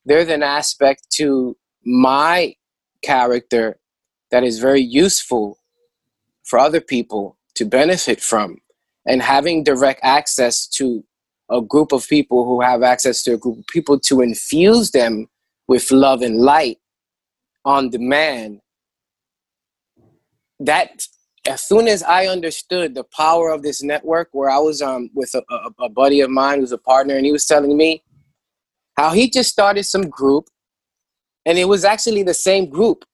[0.06, 2.56] there's an aspect to my
[3.04, 3.80] character
[4.32, 5.60] that is very useful
[6.52, 8.58] for other people to benefit from.
[9.08, 11.02] And having direct access to
[11.50, 15.28] a group of people who have access to a group of people to infuse them
[15.70, 16.78] with love and light
[17.64, 18.60] on demand
[20.60, 21.06] that
[21.48, 25.32] as soon as i understood the power of this network where i was um, with
[25.36, 28.04] a, a, a buddy of mine who's a partner and he was telling me
[28.98, 30.46] how he just started some group
[31.46, 33.06] and it was actually the same group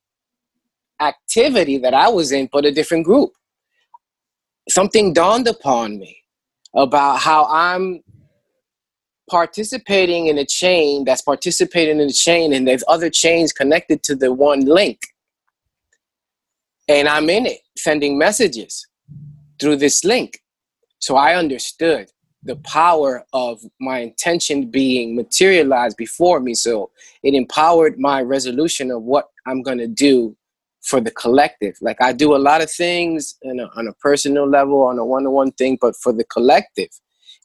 [1.01, 3.31] activity that i was in but a different group.
[4.69, 6.23] Something dawned upon me
[6.75, 8.01] about how i'm
[9.29, 14.15] participating in a chain that's participating in a chain and there's other chains connected to
[14.15, 14.99] the one link.
[16.87, 18.87] And i'm in it sending messages
[19.59, 20.39] through this link.
[20.99, 22.09] So i understood
[22.43, 26.53] the power of my intention being materialized before me.
[26.53, 26.91] So
[27.23, 30.35] it empowered my resolution of what i'm going to do
[30.87, 34.81] for the collective like i do a lot of things a, on a personal level
[34.83, 36.89] on a one-on-one thing but for the collective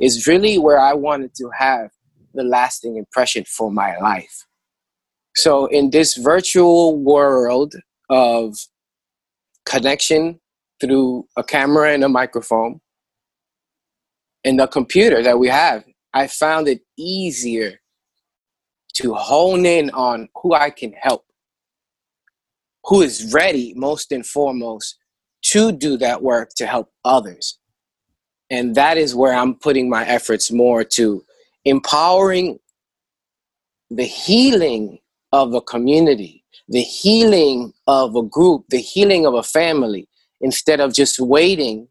[0.01, 1.91] is really where I wanted to have
[2.35, 4.47] the lasting impression for my life.
[5.37, 7.75] So, in this virtual world
[8.11, 8.57] of
[9.65, 10.41] connection
[10.81, 12.81] through a camera and a microphone
[14.45, 17.79] and the computer that we have, I found it easier
[18.95, 21.25] to hone in on who I can help,
[22.85, 24.99] who is ready, most and foremost,
[25.43, 27.59] to do that work to help others.
[28.51, 31.25] And that is where i'm putting my efforts more to
[31.65, 32.59] empowering
[33.91, 34.99] the healing
[35.33, 40.09] of a community the healing of a group the healing of a family
[40.41, 41.89] instead of just waiting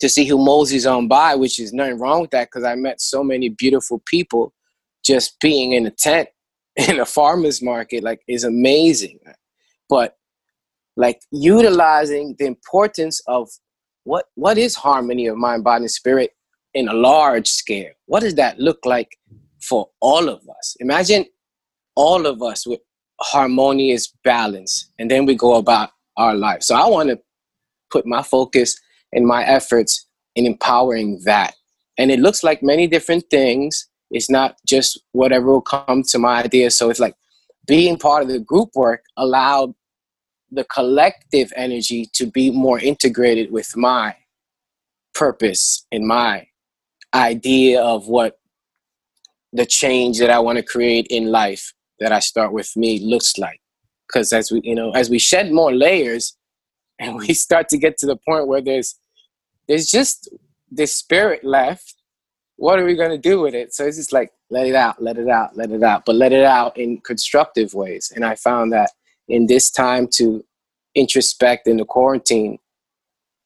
[0.00, 3.00] to see who moseys on by which is nothing wrong with that because i met
[3.00, 4.52] so many beautiful people.
[5.04, 6.28] Just being in a tent
[6.76, 9.18] in a farmer's market like is amazing
[9.88, 10.16] but
[10.96, 13.48] like utilizing the importance of
[14.04, 16.30] what what is harmony of mind, body, and spirit
[16.74, 17.92] in a large scale?
[18.06, 19.16] What does that look like
[19.60, 20.76] for all of us?
[20.80, 21.26] Imagine
[21.94, 22.80] all of us with
[23.20, 26.62] harmonious balance, and then we go about our life.
[26.62, 27.20] So I want to
[27.90, 28.78] put my focus
[29.12, 31.54] and my efforts in empowering that.
[31.96, 33.88] And it looks like many different things.
[34.10, 36.70] It's not just whatever will come to my idea.
[36.70, 37.14] So it's like
[37.68, 39.74] being part of the group work allowed
[40.50, 44.16] the collective energy to be more integrated with my
[45.14, 46.46] purpose and my
[47.14, 48.38] idea of what
[49.52, 53.36] the change that I want to create in life that I start with me looks
[53.38, 53.60] like.
[54.06, 56.36] Because as we, you know, as we shed more layers
[56.98, 58.98] and we start to get to the point where there's
[59.68, 60.28] there's just
[60.70, 61.94] this spirit left,
[62.58, 63.72] what are we gonna do with it?
[63.72, 66.32] So it's just like let it out, let it out, let it out, but let
[66.32, 68.12] it out in constructive ways.
[68.14, 68.90] And I found that
[69.28, 70.44] in this time to
[70.94, 72.58] introspect in the quarantine,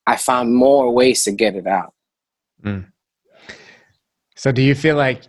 [0.07, 1.93] I found more ways to get it out.
[2.65, 2.87] Mm.
[4.35, 5.23] So, do you feel like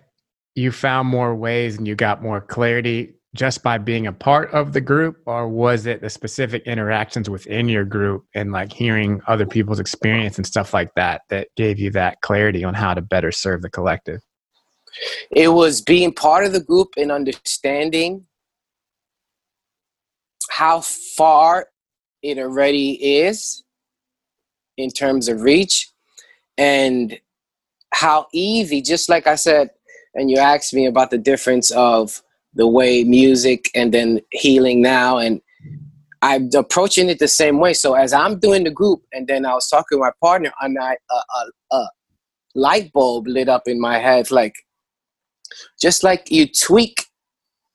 [0.55, 4.73] you found more ways and you got more clarity just by being a part of
[4.73, 9.45] the group, or was it the specific interactions within your group and like hearing other
[9.45, 13.31] people's experience and stuff like that that gave you that clarity on how to better
[13.31, 14.21] serve the collective?
[15.31, 18.25] It was being part of the group and understanding
[20.51, 21.67] how far
[22.21, 23.63] it already is
[24.77, 25.91] in terms of reach
[26.57, 27.19] and
[27.91, 29.71] how easy, just like I said,
[30.13, 32.21] and you asked me about the difference of
[32.55, 35.41] the way music and then healing now and
[36.23, 37.73] I'm approaching it the same way.
[37.73, 40.77] So as I'm doing the group, and then I was talking to my partner, and
[40.79, 40.95] I
[41.69, 41.85] a,
[42.55, 44.55] light bulb lit up in my head, like
[45.81, 47.07] just like you tweak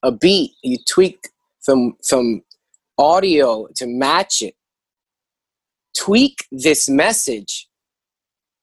[0.03, 1.29] a beat, you tweak
[1.61, 2.43] some some
[2.97, 4.55] audio to match it.
[5.95, 7.69] Tweak this message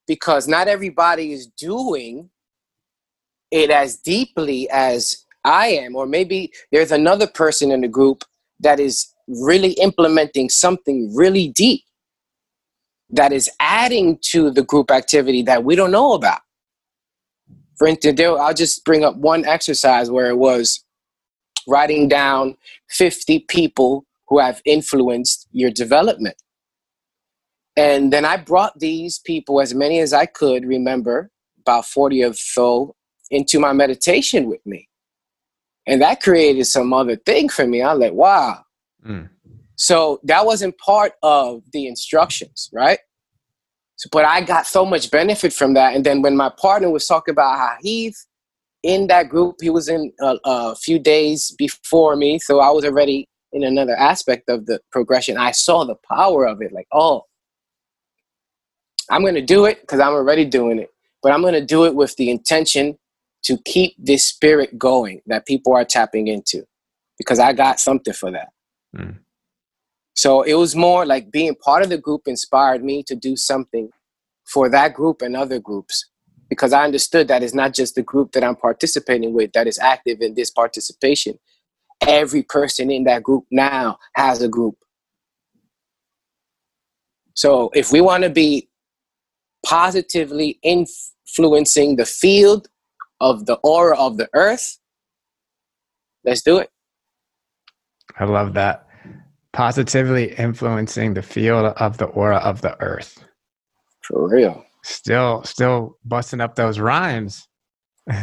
[0.07, 2.31] because not everybody is doing
[3.51, 8.23] it as deeply as I am, or maybe there's another person in the group
[8.59, 11.83] that is really implementing something really deep
[13.09, 16.41] that is adding to the group activity that we don't know about
[17.77, 20.83] for instance, I'll just bring up one exercise where it was
[21.67, 22.55] writing down
[22.89, 26.35] 50 people who have influenced your development.
[27.77, 31.29] And then I brought these people, as many as I could remember,
[31.59, 32.95] about 40 or so,
[33.29, 34.87] into my meditation with me.
[35.87, 37.81] And that created some other thing for me.
[37.81, 38.63] I was like, wow.
[39.05, 39.29] Mm.
[39.75, 42.99] So that wasn't part of the instructions, right?
[43.97, 45.95] So, but I got so much benefit from that.
[45.95, 48.27] And then when my partner was talking about how he's
[48.83, 52.39] in that group, he was in a, a few days before me.
[52.39, 55.37] So I was already in another aspect of the progression.
[55.37, 56.73] I saw the power of it.
[56.73, 57.23] Like, oh,
[59.09, 60.89] I'm going to do it because I'm already doing it.
[61.21, 62.97] But I'm going to do it with the intention
[63.45, 66.65] to keep this spirit going that people are tapping into
[67.17, 68.49] because I got something for that.
[68.95, 69.19] Mm.
[70.15, 73.89] So it was more like being part of the group inspired me to do something
[74.45, 76.09] for that group and other groups
[76.49, 79.79] because I understood that it's not just the group that I'm participating with that is
[79.79, 81.37] active in this participation.
[82.07, 84.75] Every person in that group now has a group.
[87.33, 88.69] So if we want to be
[89.65, 92.67] positively influencing the field
[93.19, 94.77] of the aura of the earth,
[96.23, 96.69] let's do it.
[98.17, 98.87] I love that
[99.53, 103.23] positively influencing the field of the aura of the earth.
[104.01, 104.63] For real.
[104.83, 107.47] Still, still busting up those rhymes.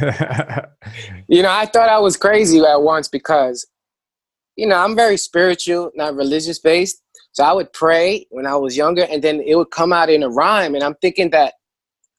[1.28, 3.66] you know, I thought I was crazy at once because,
[4.56, 7.02] you know, I'm very spiritual, not religious based.
[7.32, 10.22] So I would pray when I was younger, and then it would come out in
[10.22, 11.54] a rhyme, and I'm thinking that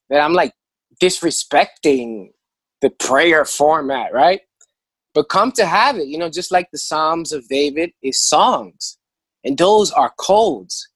[0.09, 0.53] that I'm like
[1.01, 2.29] disrespecting
[2.83, 4.41] the prayer format, right?
[5.13, 8.97] But come to have it, you know, just like the Psalms of David is songs.
[9.45, 10.89] And those are codes.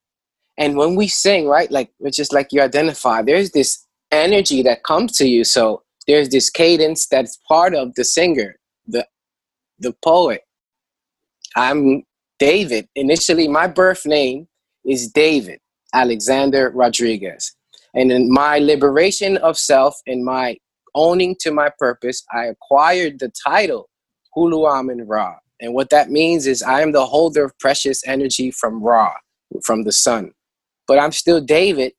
[0.57, 5.15] And when we sing, right, like just like you identify, there's this energy that comes
[5.17, 5.45] to you.
[5.45, 9.07] So there's this cadence that's part of the singer, the
[9.79, 10.41] the poet.
[11.55, 12.03] I'm
[12.38, 12.89] David.
[12.95, 14.47] Initially, my birth name
[14.83, 15.59] is David
[15.93, 17.55] Alexander Rodriguez.
[17.93, 20.57] And in my liberation of self and my
[20.95, 23.89] owning to my purpose, I acquired the title
[24.35, 25.35] Hulu Amen Ra.
[25.59, 29.13] And what that means is I am the holder of precious energy from Ra,
[29.63, 30.31] from the sun.
[30.88, 31.93] But I'm still David,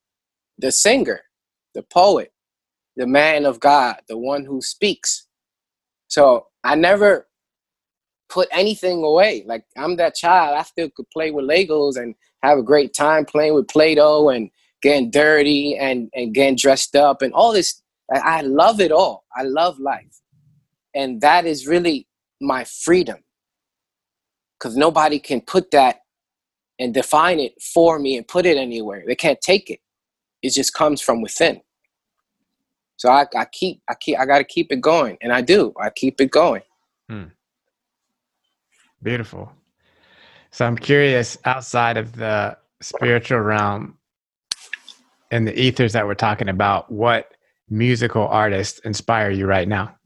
[0.59, 1.23] the singer,
[1.75, 2.33] the poet,
[2.97, 5.27] the man of God, the one who speaks.
[6.09, 7.29] So I never
[8.29, 9.45] put anything away.
[9.47, 10.57] Like I'm that child.
[10.57, 14.51] I still could play with Legos and have a great time playing with Play-Doh and
[14.83, 17.83] getting dirty and and getting dressed up and all this.
[18.13, 19.25] I, love it all.
[19.37, 20.21] I love life,
[20.95, 22.07] and that is really
[22.41, 23.19] my freedom
[24.59, 26.01] because nobody can put that
[26.79, 29.05] and define it for me and put it anywhere.
[29.07, 29.81] They can't take it.
[30.43, 31.61] It just comes from within.
[32.97, 35.73] So I, I keep, I keep, I got to keep it going, and I do.
[35.81, 36.63] I keep it going.
[37.09, 37.25] Hmm.
[39.03, 39.53] Beautiful.
[40.51, 43.99] So I'm curious, outside of the spiritual realm
[45.31, 47.33] and the ethers that we're talking about, what
[47.71, 49.97] musical artists inspire you right now?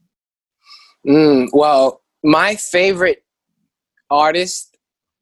[1.07, 3.23] Mm, well, my favorite
[4.09, 4.77] artist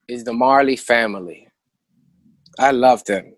[0.07, 1.47] is the Marley family.
[2.59, 3.33] I love them.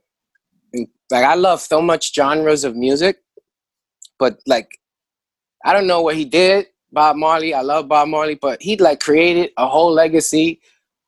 [1.12, 3.18] Like I love so much genres of music,
[4.18, 4.80] but like
[5.64, 7.54] I don't know what he did, Bob Marley.
[7.54, 10.60] I love Bob Marley, but he like created a whole legacy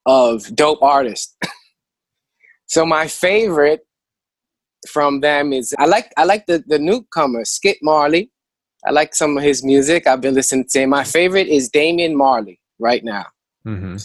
[0.05, 1.35] of dope artists.
[2.67, 3.84] so my favorite
[4.87, 8.31] from them is I like I like the the newcomer Skip Marley.
[8.85, 10.05] I like some of his music.
[10.05, 10.89] I've been listening to him.
[10.91, 13.25] My favorite is Damian Marley right now.
[13.65, 13.97] Mm-hmm.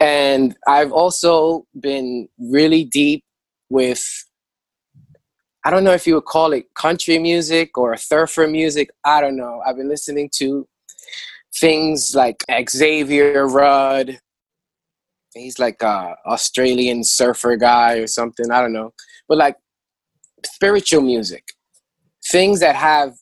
[0.00, 3.24] And I've also been really deep
[3.68, 4.02] with
[5.64, 8.90] I don't know if you would call it country music or surfer music.
[9.04, 9.62] I don't know.
[9.64, 10.66] I've been listening to
[11.54, 14.18] things like Xavier Rudd.
[15.34, 18.50] He's like a Australian surfer guy or something.
[18.50, 18.92] I don't know.
[19.28, 19.56] But like
[20.46, 21.52] spiritual music,
[22.24, 23.14] things that have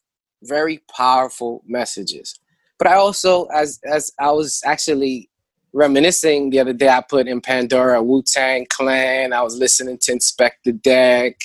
[0.42, 2.38] very powerful messages.
[2.78, 5.28] But I also, as as I was actually
[5.72, 9.32] reminiscing the other day, I put in Pandora Wu Tang Clan.
[9.32, 11.36] I was listening to Inspectah Deck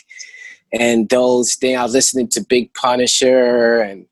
[0.74, 1.78] and those things.
[1.78, 4.06] I was listening to Big Punisher and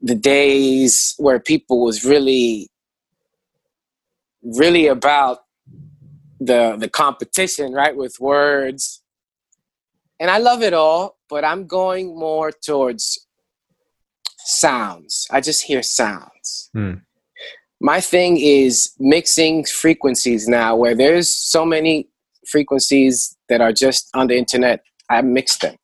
[0.00, 2.68] the days where people was really,
[4.42, 5.38] really about
[6.40, 9.01] the the competition, right, with words
[10.22, 13.26] and I love it all, but I'm going more towards
[14.38, 15.26] sounds.
[15.32, 16.70] I just hear sounds.
[16.72, 16.94] Hmm.
[17.80, 22.08] My thing is mixing frequencies now, where there's so many
[22.46, 24.84] frequencies that are just on the internet.
[25.10, 25.74] I mix them.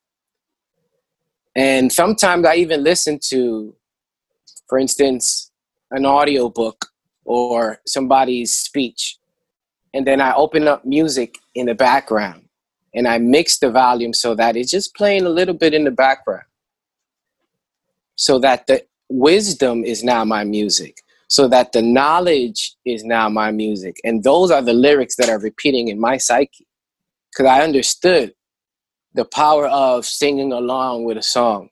[1.57, 3.75] And sometimes I even listen to,
[4.69, 5.51] for instance,
[5.91, 6.87] an audio book
[7.25, 9.19] or somebody's speech.
[9.93, 12.48] And then I open up music in the background
[12.95, 15.91] and I mix the volume so that it's just playing a little bit in the
[15.91, 16.45] background.
[18.17, 21.03] So that the wisdom is now my music.
[21.29, 24.01] So that the knowledge is now my music.
[24.03, 26.67] And those are the lyrics that are repeating in my psyche.
[27.31, 28.35] Because I understood
[29.15, 31.69] the power of singing along with a song.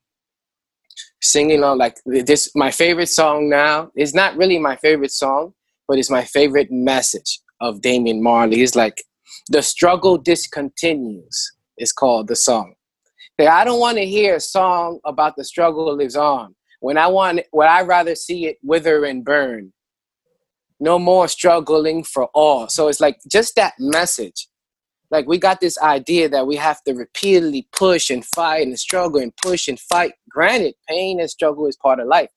[1.23, 5.55] Singing along, like this, my favorite song now is not really my favorite song,
[5.89, 8.62] but it's my favorite message of Damian Marley.
[8.62, 9.03] It's like,
[9.49, 11.37] the struggle discontinues
[11.79, 12.74] is called the song.
[13.39, 16.55] I don't want to hear a song about the struggle lives on.
[16.81, 19.72] When I want, when I rather see it wither and burn.
[20.79, 22.68] No more struggling for all.
[22.68, 24.49] So it's like just that message.
[25.11, 29.20] Like we got this idea that we have to repeatedly push and fight and struggle
[29.20, 30.12] and push and fight.
[30.29, 32.31] Granted, pain and struggle is part of life.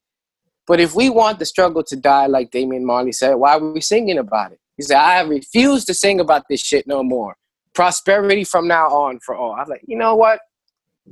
[0.67, 3.81] But if we want the struggle to die, like Damian Marley said, why are we
[3.81, 4.59] singing about it?
[4.79, 7.35] He said, I refuse to sing about this shit no more.
[7.75, 9.51] Prosperity from now on for all.
[9.51, 10.39] I was like, you know what?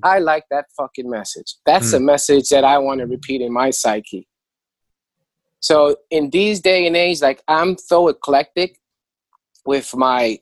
[0.03, 1.55] I like that fucking message.
[1.65, 1.97] That's mm.
[1.97, 4.25] a message that I want to repeat in my psyche.
[5.59, 8.79] So in these day and age, like I'm so eclectic
[9.65, 10.39] with my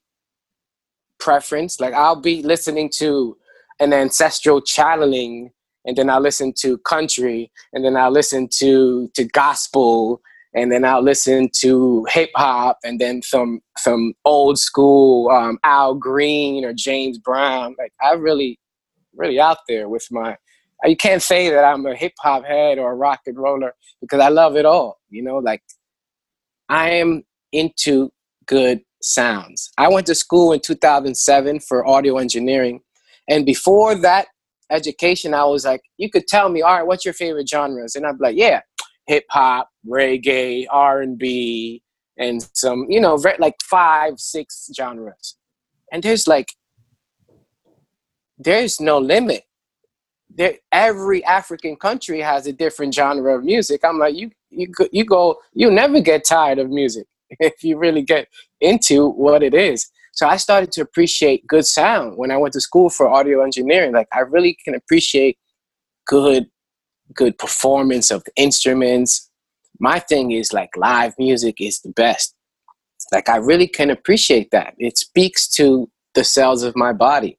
[1.19, 1.79] preference.
[1.79, 3.37] Like I'll be listening to
[3.79, 5.49] an ancestral channeling
[5.83, 10.21] and then I'll listen to country and then I'll listen to to gospel
[10.55, 15.95] and then I'll listen to hip hop and then some some old school um, Al
[15.95, 17.75] Green or James Brown.
[17.77, 18.59] Like I really,
[19.15, 20.37] really out there with my.
[20.83, 24.19] You can't say that I'm a hip hop head or a rock and roller because
[24.19, 24.99] I love it all.
[25.09, 25.61] You know, like
[26.69, 28.11] I am into
[28.45, 29.71] good sounds.
[29.77, 32.79] I went to school in 2007 for audio engineering,
[33.29, 34.27] and before that
[34.71, 37.95] education, I was like, you could tell me, all right, what's your favorite genres?
[37.95, 38.61] And I'd be like, yeah,
[39.07, 41.81] hip hop, reggae, R and B,
[42.17, 45.37] and some you know like five, six genres.
[45.91, 46.49] And there's like
[48.37, 49.43] there's no limit.
[50.29, 53.81] There, every African country has a different genre of music.
[53.85, 57.07] I'm like, you, you, you go, you never get tired of music
[57.39, 58.27] if you really get
[58.59, 59.89] into what it is.
[60.13, 63.93] So I started to appreciate good sound when I went to school for audio engineering.
[63.93, 65.37] Like I really can appreciate
[66.05, 66.47] good
[67.13, 69.29] good performance of the instruments.
[69.79, 72.35] My thing is like live music is the best.
[73.11, 74.73] Like I really can appreciate that.
[74.77, 77.37] It speaks to the cells of my body.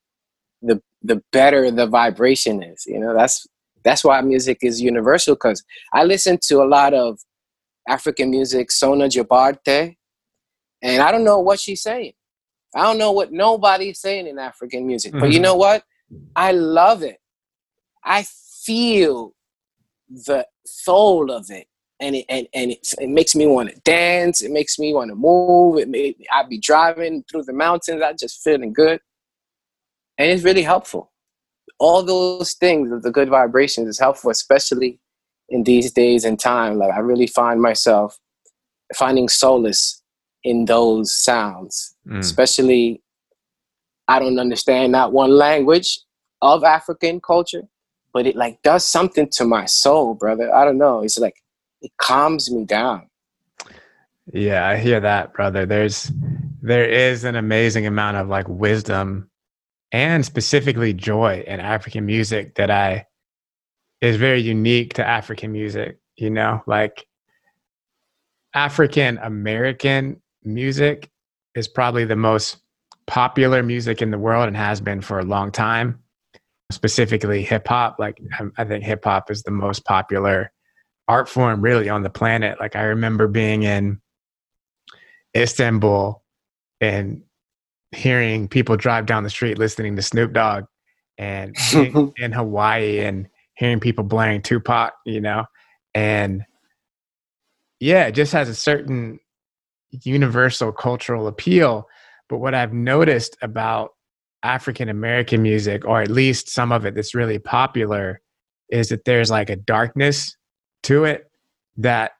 [0.62, 2.84] The the better the vibration is.
[2.86, 3.46] You know, that's
[3.84, 5.34] that's why music is universal.
[5.34, 7.20] Because I listen to a lot of
[7.88, 9.96] African music, Sona Jobarteh,
[10.82, 12.12] and I don't know what she's saying.
[12.74, 15.20] I don't know what nobody's saying in African music, mm-hmm.
[15.20, 15.44] but you mm-hmm.
[15.44, 15.84] know what?
[16.34, 17.18] I love it.
[18.04, 18.24] I
[18.64, 19.34] feel
[20.08, 21.66] the soul of it
[22.00, 25.10] and it and, and it, it makes me want to dance it makes me want
[25.10, 29.00] to move it may, i'd be driving through the mountains i just feeling good.
[30.18, 31.12] And it's really helpful.
[31.78, 34.98] All those things of the good vibrations is helpful especially
[35.50, 36.78] in these days and time.
[36.78, 38.18] Like i really find myself
[38.94, 40.02] finding solace
[40.44, 42.18] in those sounds mm.
[42.18, 43.02] especially
[44.06, 45.98] i don't understand not one language
[46.40, 47.62] of african culture
[48.16, 50.50] but it like does something to my soul brother.
[50.54, 51.02] I don't know.
[51.02, 51.36] It's like
[51.80, 53.08] it calms me down.
[54.32, 55.66] Yeah, I hear that, brother.
[55.66, 56.10] There's
[56.62, 59.30] there is an amazing amount of like wisdom
[59.92, 63.06] and specifically joy in African music that I
[64.00, 66.62] is very unique to African music, you know?
[66.66, 67.06] Like
[68.54, 71.10] African American music
[71.54, 72.58] is probably the most
[73.06, 76.02] popular music in the world and has been for a long time.
[76.72, 78.20] Specifically hip hop, like
[78.58, 80.52] I think hip hop is the most popular
[81.08, 82.58] art form really on the planet.
[82.60, 84.00] Like I remember being in
[85.36, 86.22] Istanbul
[86.80, 87.22] and
[87.92, 90.64] hearing people drive down the street listening to Snoop Dogg
[91.18, 91.56] and
[92.16, 95.44] in Hawaii and hearing people blaring Tupac, you know,
[95.94, 96.44] and
[97.80, 99.18] yeah, it just has a certain
[100.04, 101.86] universal cultural appeal.
[102.28, 103.90] But what I've noticed about
[104.42, 108.20] African American music, or at least some of it that's really popular,
[108.70, 110.36] is that there's like a darkness
[110.86, 111.30] to it
[111.76, 112.12] that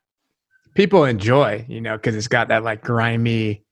[0.75, 3.65] people enjoy, you know, because it's got that like grimy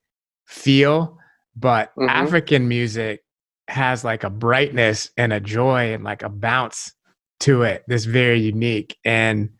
[0.46, 1.18] feel.
[1.56, 2.08] But mm-hmm.
[2.08, 3.22] African music
[3.68, 6.92] has like a brightness and a joy and like a bounce
[7.40, 8.96] to it that's very unique.
[9.04, 9.50] And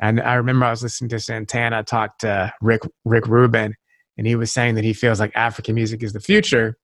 [0.00, 3.74] and I remember I was listening to Santana talk to Rick Rick Rubin,
[4.16, 6.76] and he was saying that he feels like African music is the future.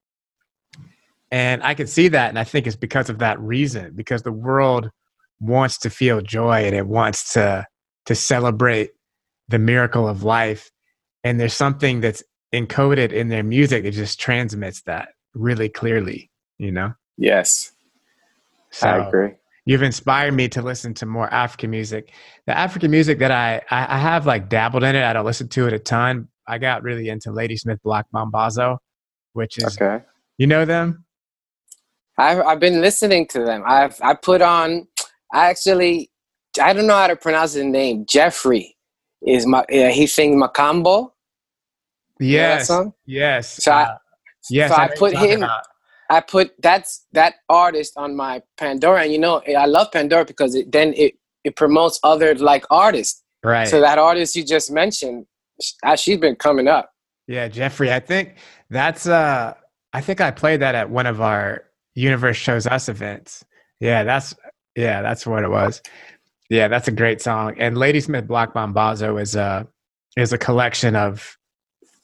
[1.32, 4.32] And I could see that, and I think it's because of that reason, because the
[4.32, 4.90] world
[5.40, 7.66] wants to feel joy and it wants to
[8.06, 8.90] to celebrate
[9.48, 10.70] the miracle of life.
[11.24, 12.22] And there's something that's
[12.54, 16.94] encoded in their music that just transmits that really clearly you know?
[17.16, 17.72] Yes.
[18.70, 19.30] So i agree.
[19.64, 22.12] you've inspired me to listen to more african music.
[22.46, 25.02] The african music that i i have like dabbled in it.
[25.02, 26.28] I don't listen to it a ton.
[26.46, 28.78] I got really into ladysmith black mambazo
[29.32, 30.04] which is okay.
[30.38, 31.04] you know them?
[32.18, 33.62] I've, I've been listening to them.
[33.66, 34.88] I've i put on
[35.32, 36.10] I actually,
[36.60, 38.06] I don't know how to pronounce his name.
[38.08, 38.76] Jeffrey
[39.26, 39.64] is my.
[39.68, 41.10] Yeah, he sings Makambo.
[42.20, 42.70] Yes.
[43.06, 43.62] Yes.
[43.64, 43.96] So uh, I,
[44.50, 44.70] yes.
[44.70, 45.42] So I, I put him.
[45.42, 45.64] About.
[46.08, 50.54] I put that's that artist on my Pandora, and you know I love Pandora because
[50.54, 51.14] it, then it
[51.44, 53.22] it promotes other like artists.
[53.44, 53.68] Right.
[53.68, 55.26] So that artist you just mentioned,
[55.96, 56.90] she's been coming up.
[57.26, 57.92] Yeah, Geoffrey.
[57.92, 58.36] I think
[58.70, 59.54] that's uh
[59.92, 61.64] I think I played that at one of our
[61.94, 63.44] Universe Shows Us events.
[63.80, 64.34] Yeah, that's
[64.76, 65.82] yeah, that's what it was.
[66.50, 67.56] Yeah, that's a great song.
[67.58, 69.66] And Ladysmith Black Mambazo is a
[70.16, 71.36] is a collection of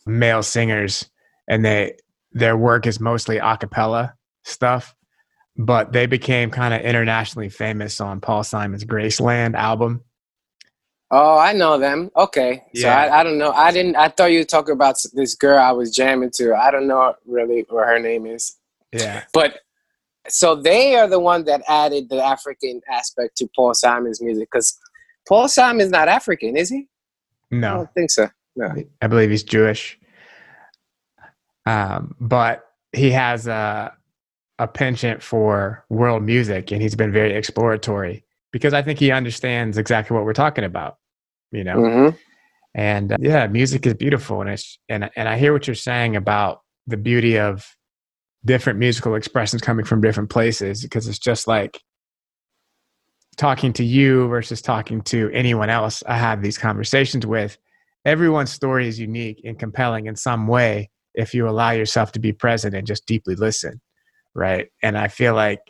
[0.07, 1.09] male singers,
[1.49, 1.97] and they
[2.33, 4.15] their work is mostly a cappella
[4.45, 4.95] stuff.
[5.57, 10.03] But they became kind of internationally famous on Paul Simon's Graceland album.
[11.11, 12.11] Oh, I know them.
[12.17, 12.83] Okay, yeah.
[12.83, 13.53] so I, I don't know.
[13.53, 13.97] I didn't.
[13.97, 16.55] I thought you were talking about this girl I was jamming to.
[16.55, 18.57] I don't know really what her name is.
[18.93, 19.61] Yeah, but
[20.29, 24.79] so they are the one that added the African aspect to Paul Simon's music because
[25.29, 26.89] Paul Simon's not African, is he?
[27.51, 28.29] No, I don't think so.
[28.57, 29.99] No, I believe he's Jewish.
[31.67, 33.95] Um, but he has a
[34.59, 39.79] a penchant for world music, and he's been very exploratory because I think he understands
[39.79, 40.99] exactly what we're talking about.
[41.51, 42.17] You know, mm-hmm.
[42.75, 46.17] and uh, yeah, music is beautiful, and it's and and I hear what you're saying
[46.17, 47.77] about the beauty of
[48.45, 51.81] different musical expressions coming from different places because it's just like
[53.37, 57.57] talking to you versus talking to anyone else I have these conversations with.
[58.05, 62.33] Everyone's story is unique and compelling in some way if you allow yourself to be
[62.33, 63.81] present and just deeply listen,
[64.35, 64.69] right?
[64.83, 65.61] And I feel like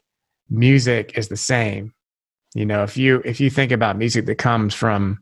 [0.48, 1.92] music is the same.
[2.54, 5.18] You know, if you if you think about music that comes from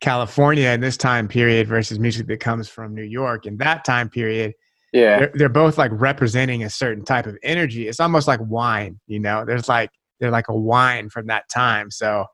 [0.00, 4.08] California in this time period versus music that comes from New York in that time
[4.08, 4.54] period,
[4.92, 5.18] yeah.
[5.18, 7.88] They're, they're both like representing a certain type of energy.
[7.88, 9.44] It's almost like wine you know?
[9.44, 11.90] There's like they're like a wine from that time.
[11.90, 12.26] So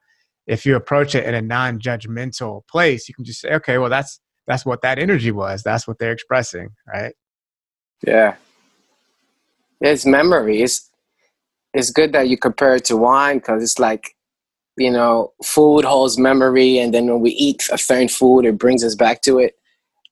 [0.46, 4.20] if you approach it in a non-judgmental place you can just say okay well that's
[4.46, 5.62] that's what that energy was.
[5.62, 7.14] That's what they're expressing right?
[8.06, 8.36] Yeah.
[9.80, 10.62] It's memory.
[10.62, 10.90] It's
[11.74, 14.14] it's good that you compare it to wine because it's like
[14.76, 18.84] you know food holds memory and then when we eat a certain food it brings
[18.84, 19.54] us back to it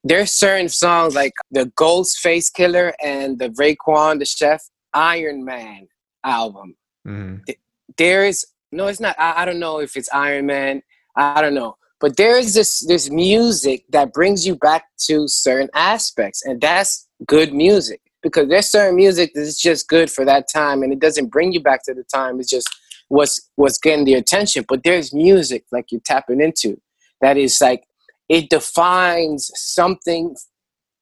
[0.05, 5.89] there's certain songs like the Ghostface Killah and the Raekwon the Chef Iron Man
[6.23, 6.77] album.
[7.07, 7.53] Mm-hmm.
[7.97, 9.17] There is no, it's not.
[9.19, 10.83] I, I don't know if it's Iron Man.
[11.17, 15.71] I don't know, but there is this this music that brings you back to certain
[15.75, 20.83] aspects, and that's good music because there's certain music that's just good for that time,
[20.83, 22.41] and it doesn't bring you back to the time.
[22.41, 22.69] It's just
[23.09, 24.65] what's what's getting the attention.
[24.69, 26.81] But there's music like you're tapping into
[27.21, 27.85] that is like
[28.29, 30.35] it defines something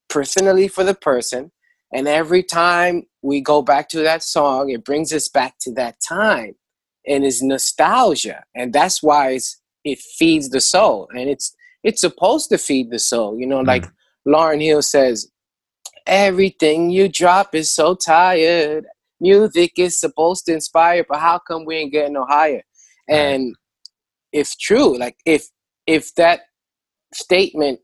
[0.08, 1.50] personally for the person
[1.94, 5.96] and every time we go back to that song it brings us back to that
[6.06, 6.54] time
[7.06, 12.48] and is nostalgia and that's why it's, it feeds the soul and it's it's supposed
[12.48, 13.66] to feed the soul you know mm.
[13.66, 13.86] like
[14.26, 15.32] lauryn hill says
[16.06, 18.86] everything you drop is so tired.
[19.20, 22.62] Music is supposed to inspire but how come we ain't getting no higher?
[23.08, 23.54] And
[24.32, 25.46] if true like if
[25.86, 26.40] if that
[27.14, 27.80] statement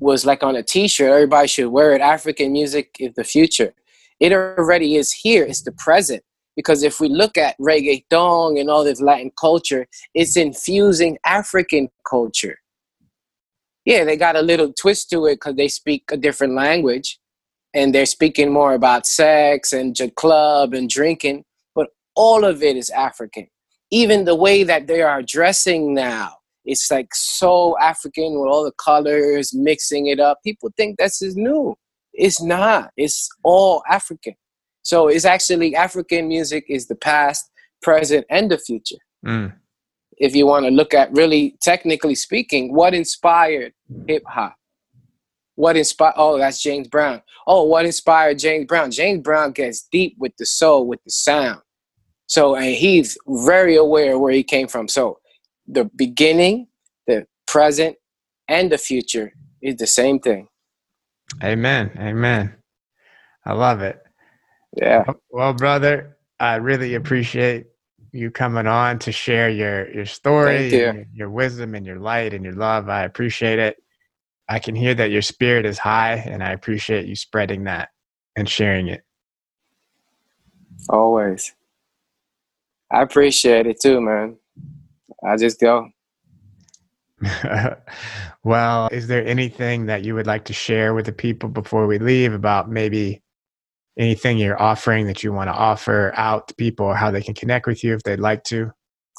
[0.00, 2.00] was like on a t-shirt everybody should wear it.
[2.00, 3.74] African music is the future.
[4.20, 5.44] It already is here.
[5.44, 6.22] It's the present.
[6.56, 12.58] Because if we look at reggaeton and all this latin culture it's infusing african culture.
[13.84, 17.18] Yeah they got a little twist to it because they speak a different language
[17.74, 22.90] and they're speaking more about sex and club and drinking but all of it is
[22.90, 23.48] african.
[23.90, 28.72] Even the way that they are dressing now it's like so African with all the
[28.72, 30.38] colors, mixing it up.
[30.44, 31.76] People think this is new.
[32.12, 32.90] It's not.
[32.96, 34.34] It's all African.
[34.82, 37.50] So it's actually African music is the past,
[37.82, 38.96] present, and the future.
[39.26, 39.54] Mm.
[40.16, 43.72] If you want to look at really technically speaking, what inspired
[44.06, 44.54] hip hop?
[45.56, 46.14] What inspired?
[46.16, 47.22] Oh, that's James Brown.
[47.46, 48.90] Oh, what inspired James Brown?
[48.90, 51.60] James Brown gets deep with the soul, with the sound.
[52.26, 54.88] So, and he's very aware where he came from.
[54.88, 55.18] So,
[55.66, 56.68] the beginning,
[57.06, 57.96] the present,
[58.48, 60.48] and the future is the same thing.
[61.44, 61.92] Amen.
[61.98, 62.54] Amen.
[63.46, 64.00] I love it.
[64.76, 65.06] Yeah.
[65.08, 67.66] Oh, well, brother, I really appreciate
[68.12, 70.92] you coming on to share your your story, you.
[70.92, 72.88] your, your wisdom, and your light and your love.
[72.88, 73.76] I appreciate it.
[74.48, 77.90] I can hear that your spirit is high, and I appreciate you spreading that
[78.36, 79.02] and sharing it.
[80.88, 81.54] Always.
[82.92, 84.36] I appreciate it too, man.
[85.24, 85.88] I just go.
[88.44, 91.98] well, is there anything that you would like to share with the people before we
[91.98, 93.22] leave about maybe
[93.98, 97.34] anything you're offering that you want to offer out to people or how they can
[97.34, 98.72] connect with you if they'd like to?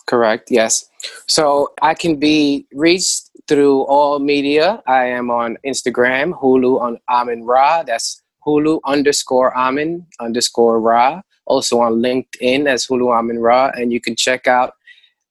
[0.08, 0.88] Correct, yes.
[1.28, 4.82] So I can be reached through all media.
[4.88, 7.84] I am on Instagram, Hulu on Amin Ra.
[7.84, 11.22] That's Hulu underscore Amin underscore Ra.
[11.48, 13.72] Also on LinkedIn as Hulu Amin Ra.
[13.76, 14.74] And you can check out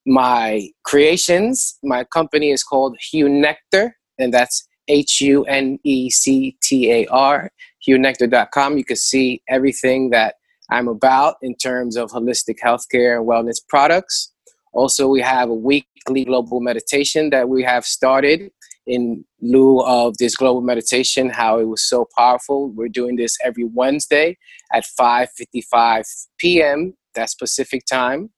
[0.06, 1.78] my creations.
[1.82, 7.06] My company is called Hue Nectar, and that's H U N E C T A
[7.06, 7.50] R,
[7.88, 8.78] hunectar.com.
[8.78, 10.34] You can see everything that
[10.70, 14.32] I'm about in terms of holistic healthcare and wellness products.
[14.72, 18.50] Also, we have a weekly global meditation that we have started
[18.86, 22.70] in lieu of this global meditation, how it was so powerful.
[22.70, 24.36] We're doing this every Wednesday
[24.72, 26.04] at 5:55
[26.38, 26.94] p.m.
[27.14, 28.30] That's Pacific time.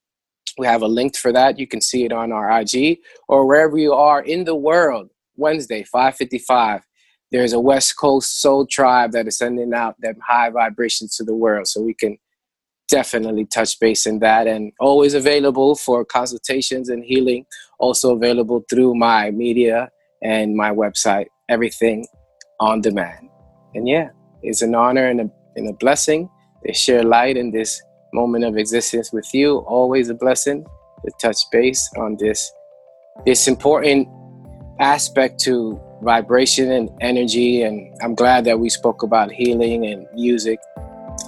[0.59, 1.59] We have a link for that.
[1.59, 5.11] You can see it on our IG or wherever you are in the world.
[5.37, 6.83] Wednesday, 555.
[7.31, 11.35] There's a West Coast soul tribe that is sending out them high vibrations to the
[11.35, 11.67] world.
[11.67, 12.19] So we can
[12.89, 17.45] definitely touch base in that and always available for consultations and healing.
[17.79, 19.91] Also available through my media
[20.23, 22.07] and my website, everything
[22.61, 23.29] on demand.
[23.75, 24.11] And yeah,
[24.43, 26.31] it's an honor and a, and a blessing
[26.65, 27.83] to share light in this
[28.17, 29.59] moment of existence with you.
[29.77, 30.65] Always a blessing
[31.05, 32.53] to touch base on this
[33.25, 34.09] this important
[34.81, 37.63] aspect to vibration and energy.
[37.63, 40.59] And I'm glad that we spoke about healing and music,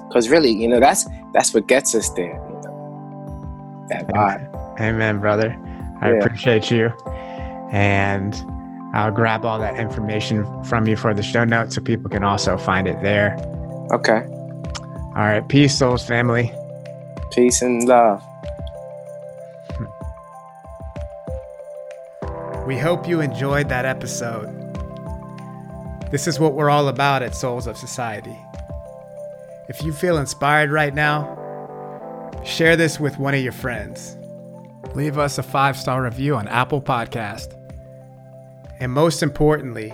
[0.09, 2.37] because really, you know, that's that's what gets us there.
[2.49, 4.81] You know, that vibe.
[4.81, 5.57] Amen, brother.
[6.01, 6.19] I yeah.
[6.19, 6.91] appreciate you,
[7.73, 8.35] and
[8.95, 12.57] I'll grab all that information from you for the show notes so people can also
[12.57, 13.37] find it there.
[13.93, 14.23] Okay.
[15.17, 15.47] All right.
[15.49, 16.53] Peace, souls, family.
[17.31, 18.23] Peace and love.
[22.67, 24.55] We hope you enjoyed that episode.
[26.11, 28.37] This is what we're all about at Souls of Society.
[29.69, 31.35] If you feel inspired right now,
[32.45, 34.17] share this with one of your friends.
[34.95, 37.55] Leave us a five star review on Apple Podcast.
[38.81, 39.93] And most importantly,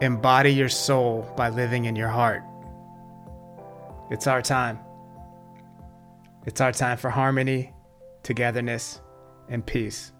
[0.00, 2.42] embody your soul by living in your heart.
[4.10, 4.78] It's our time.
[6.44, 7.72] It's our time for harmony,
[8.22, 9.00] togetherness,
[9.48, 10.12] and peace.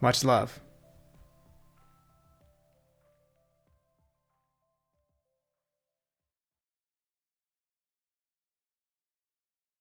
[0.00, 0.60] Much love.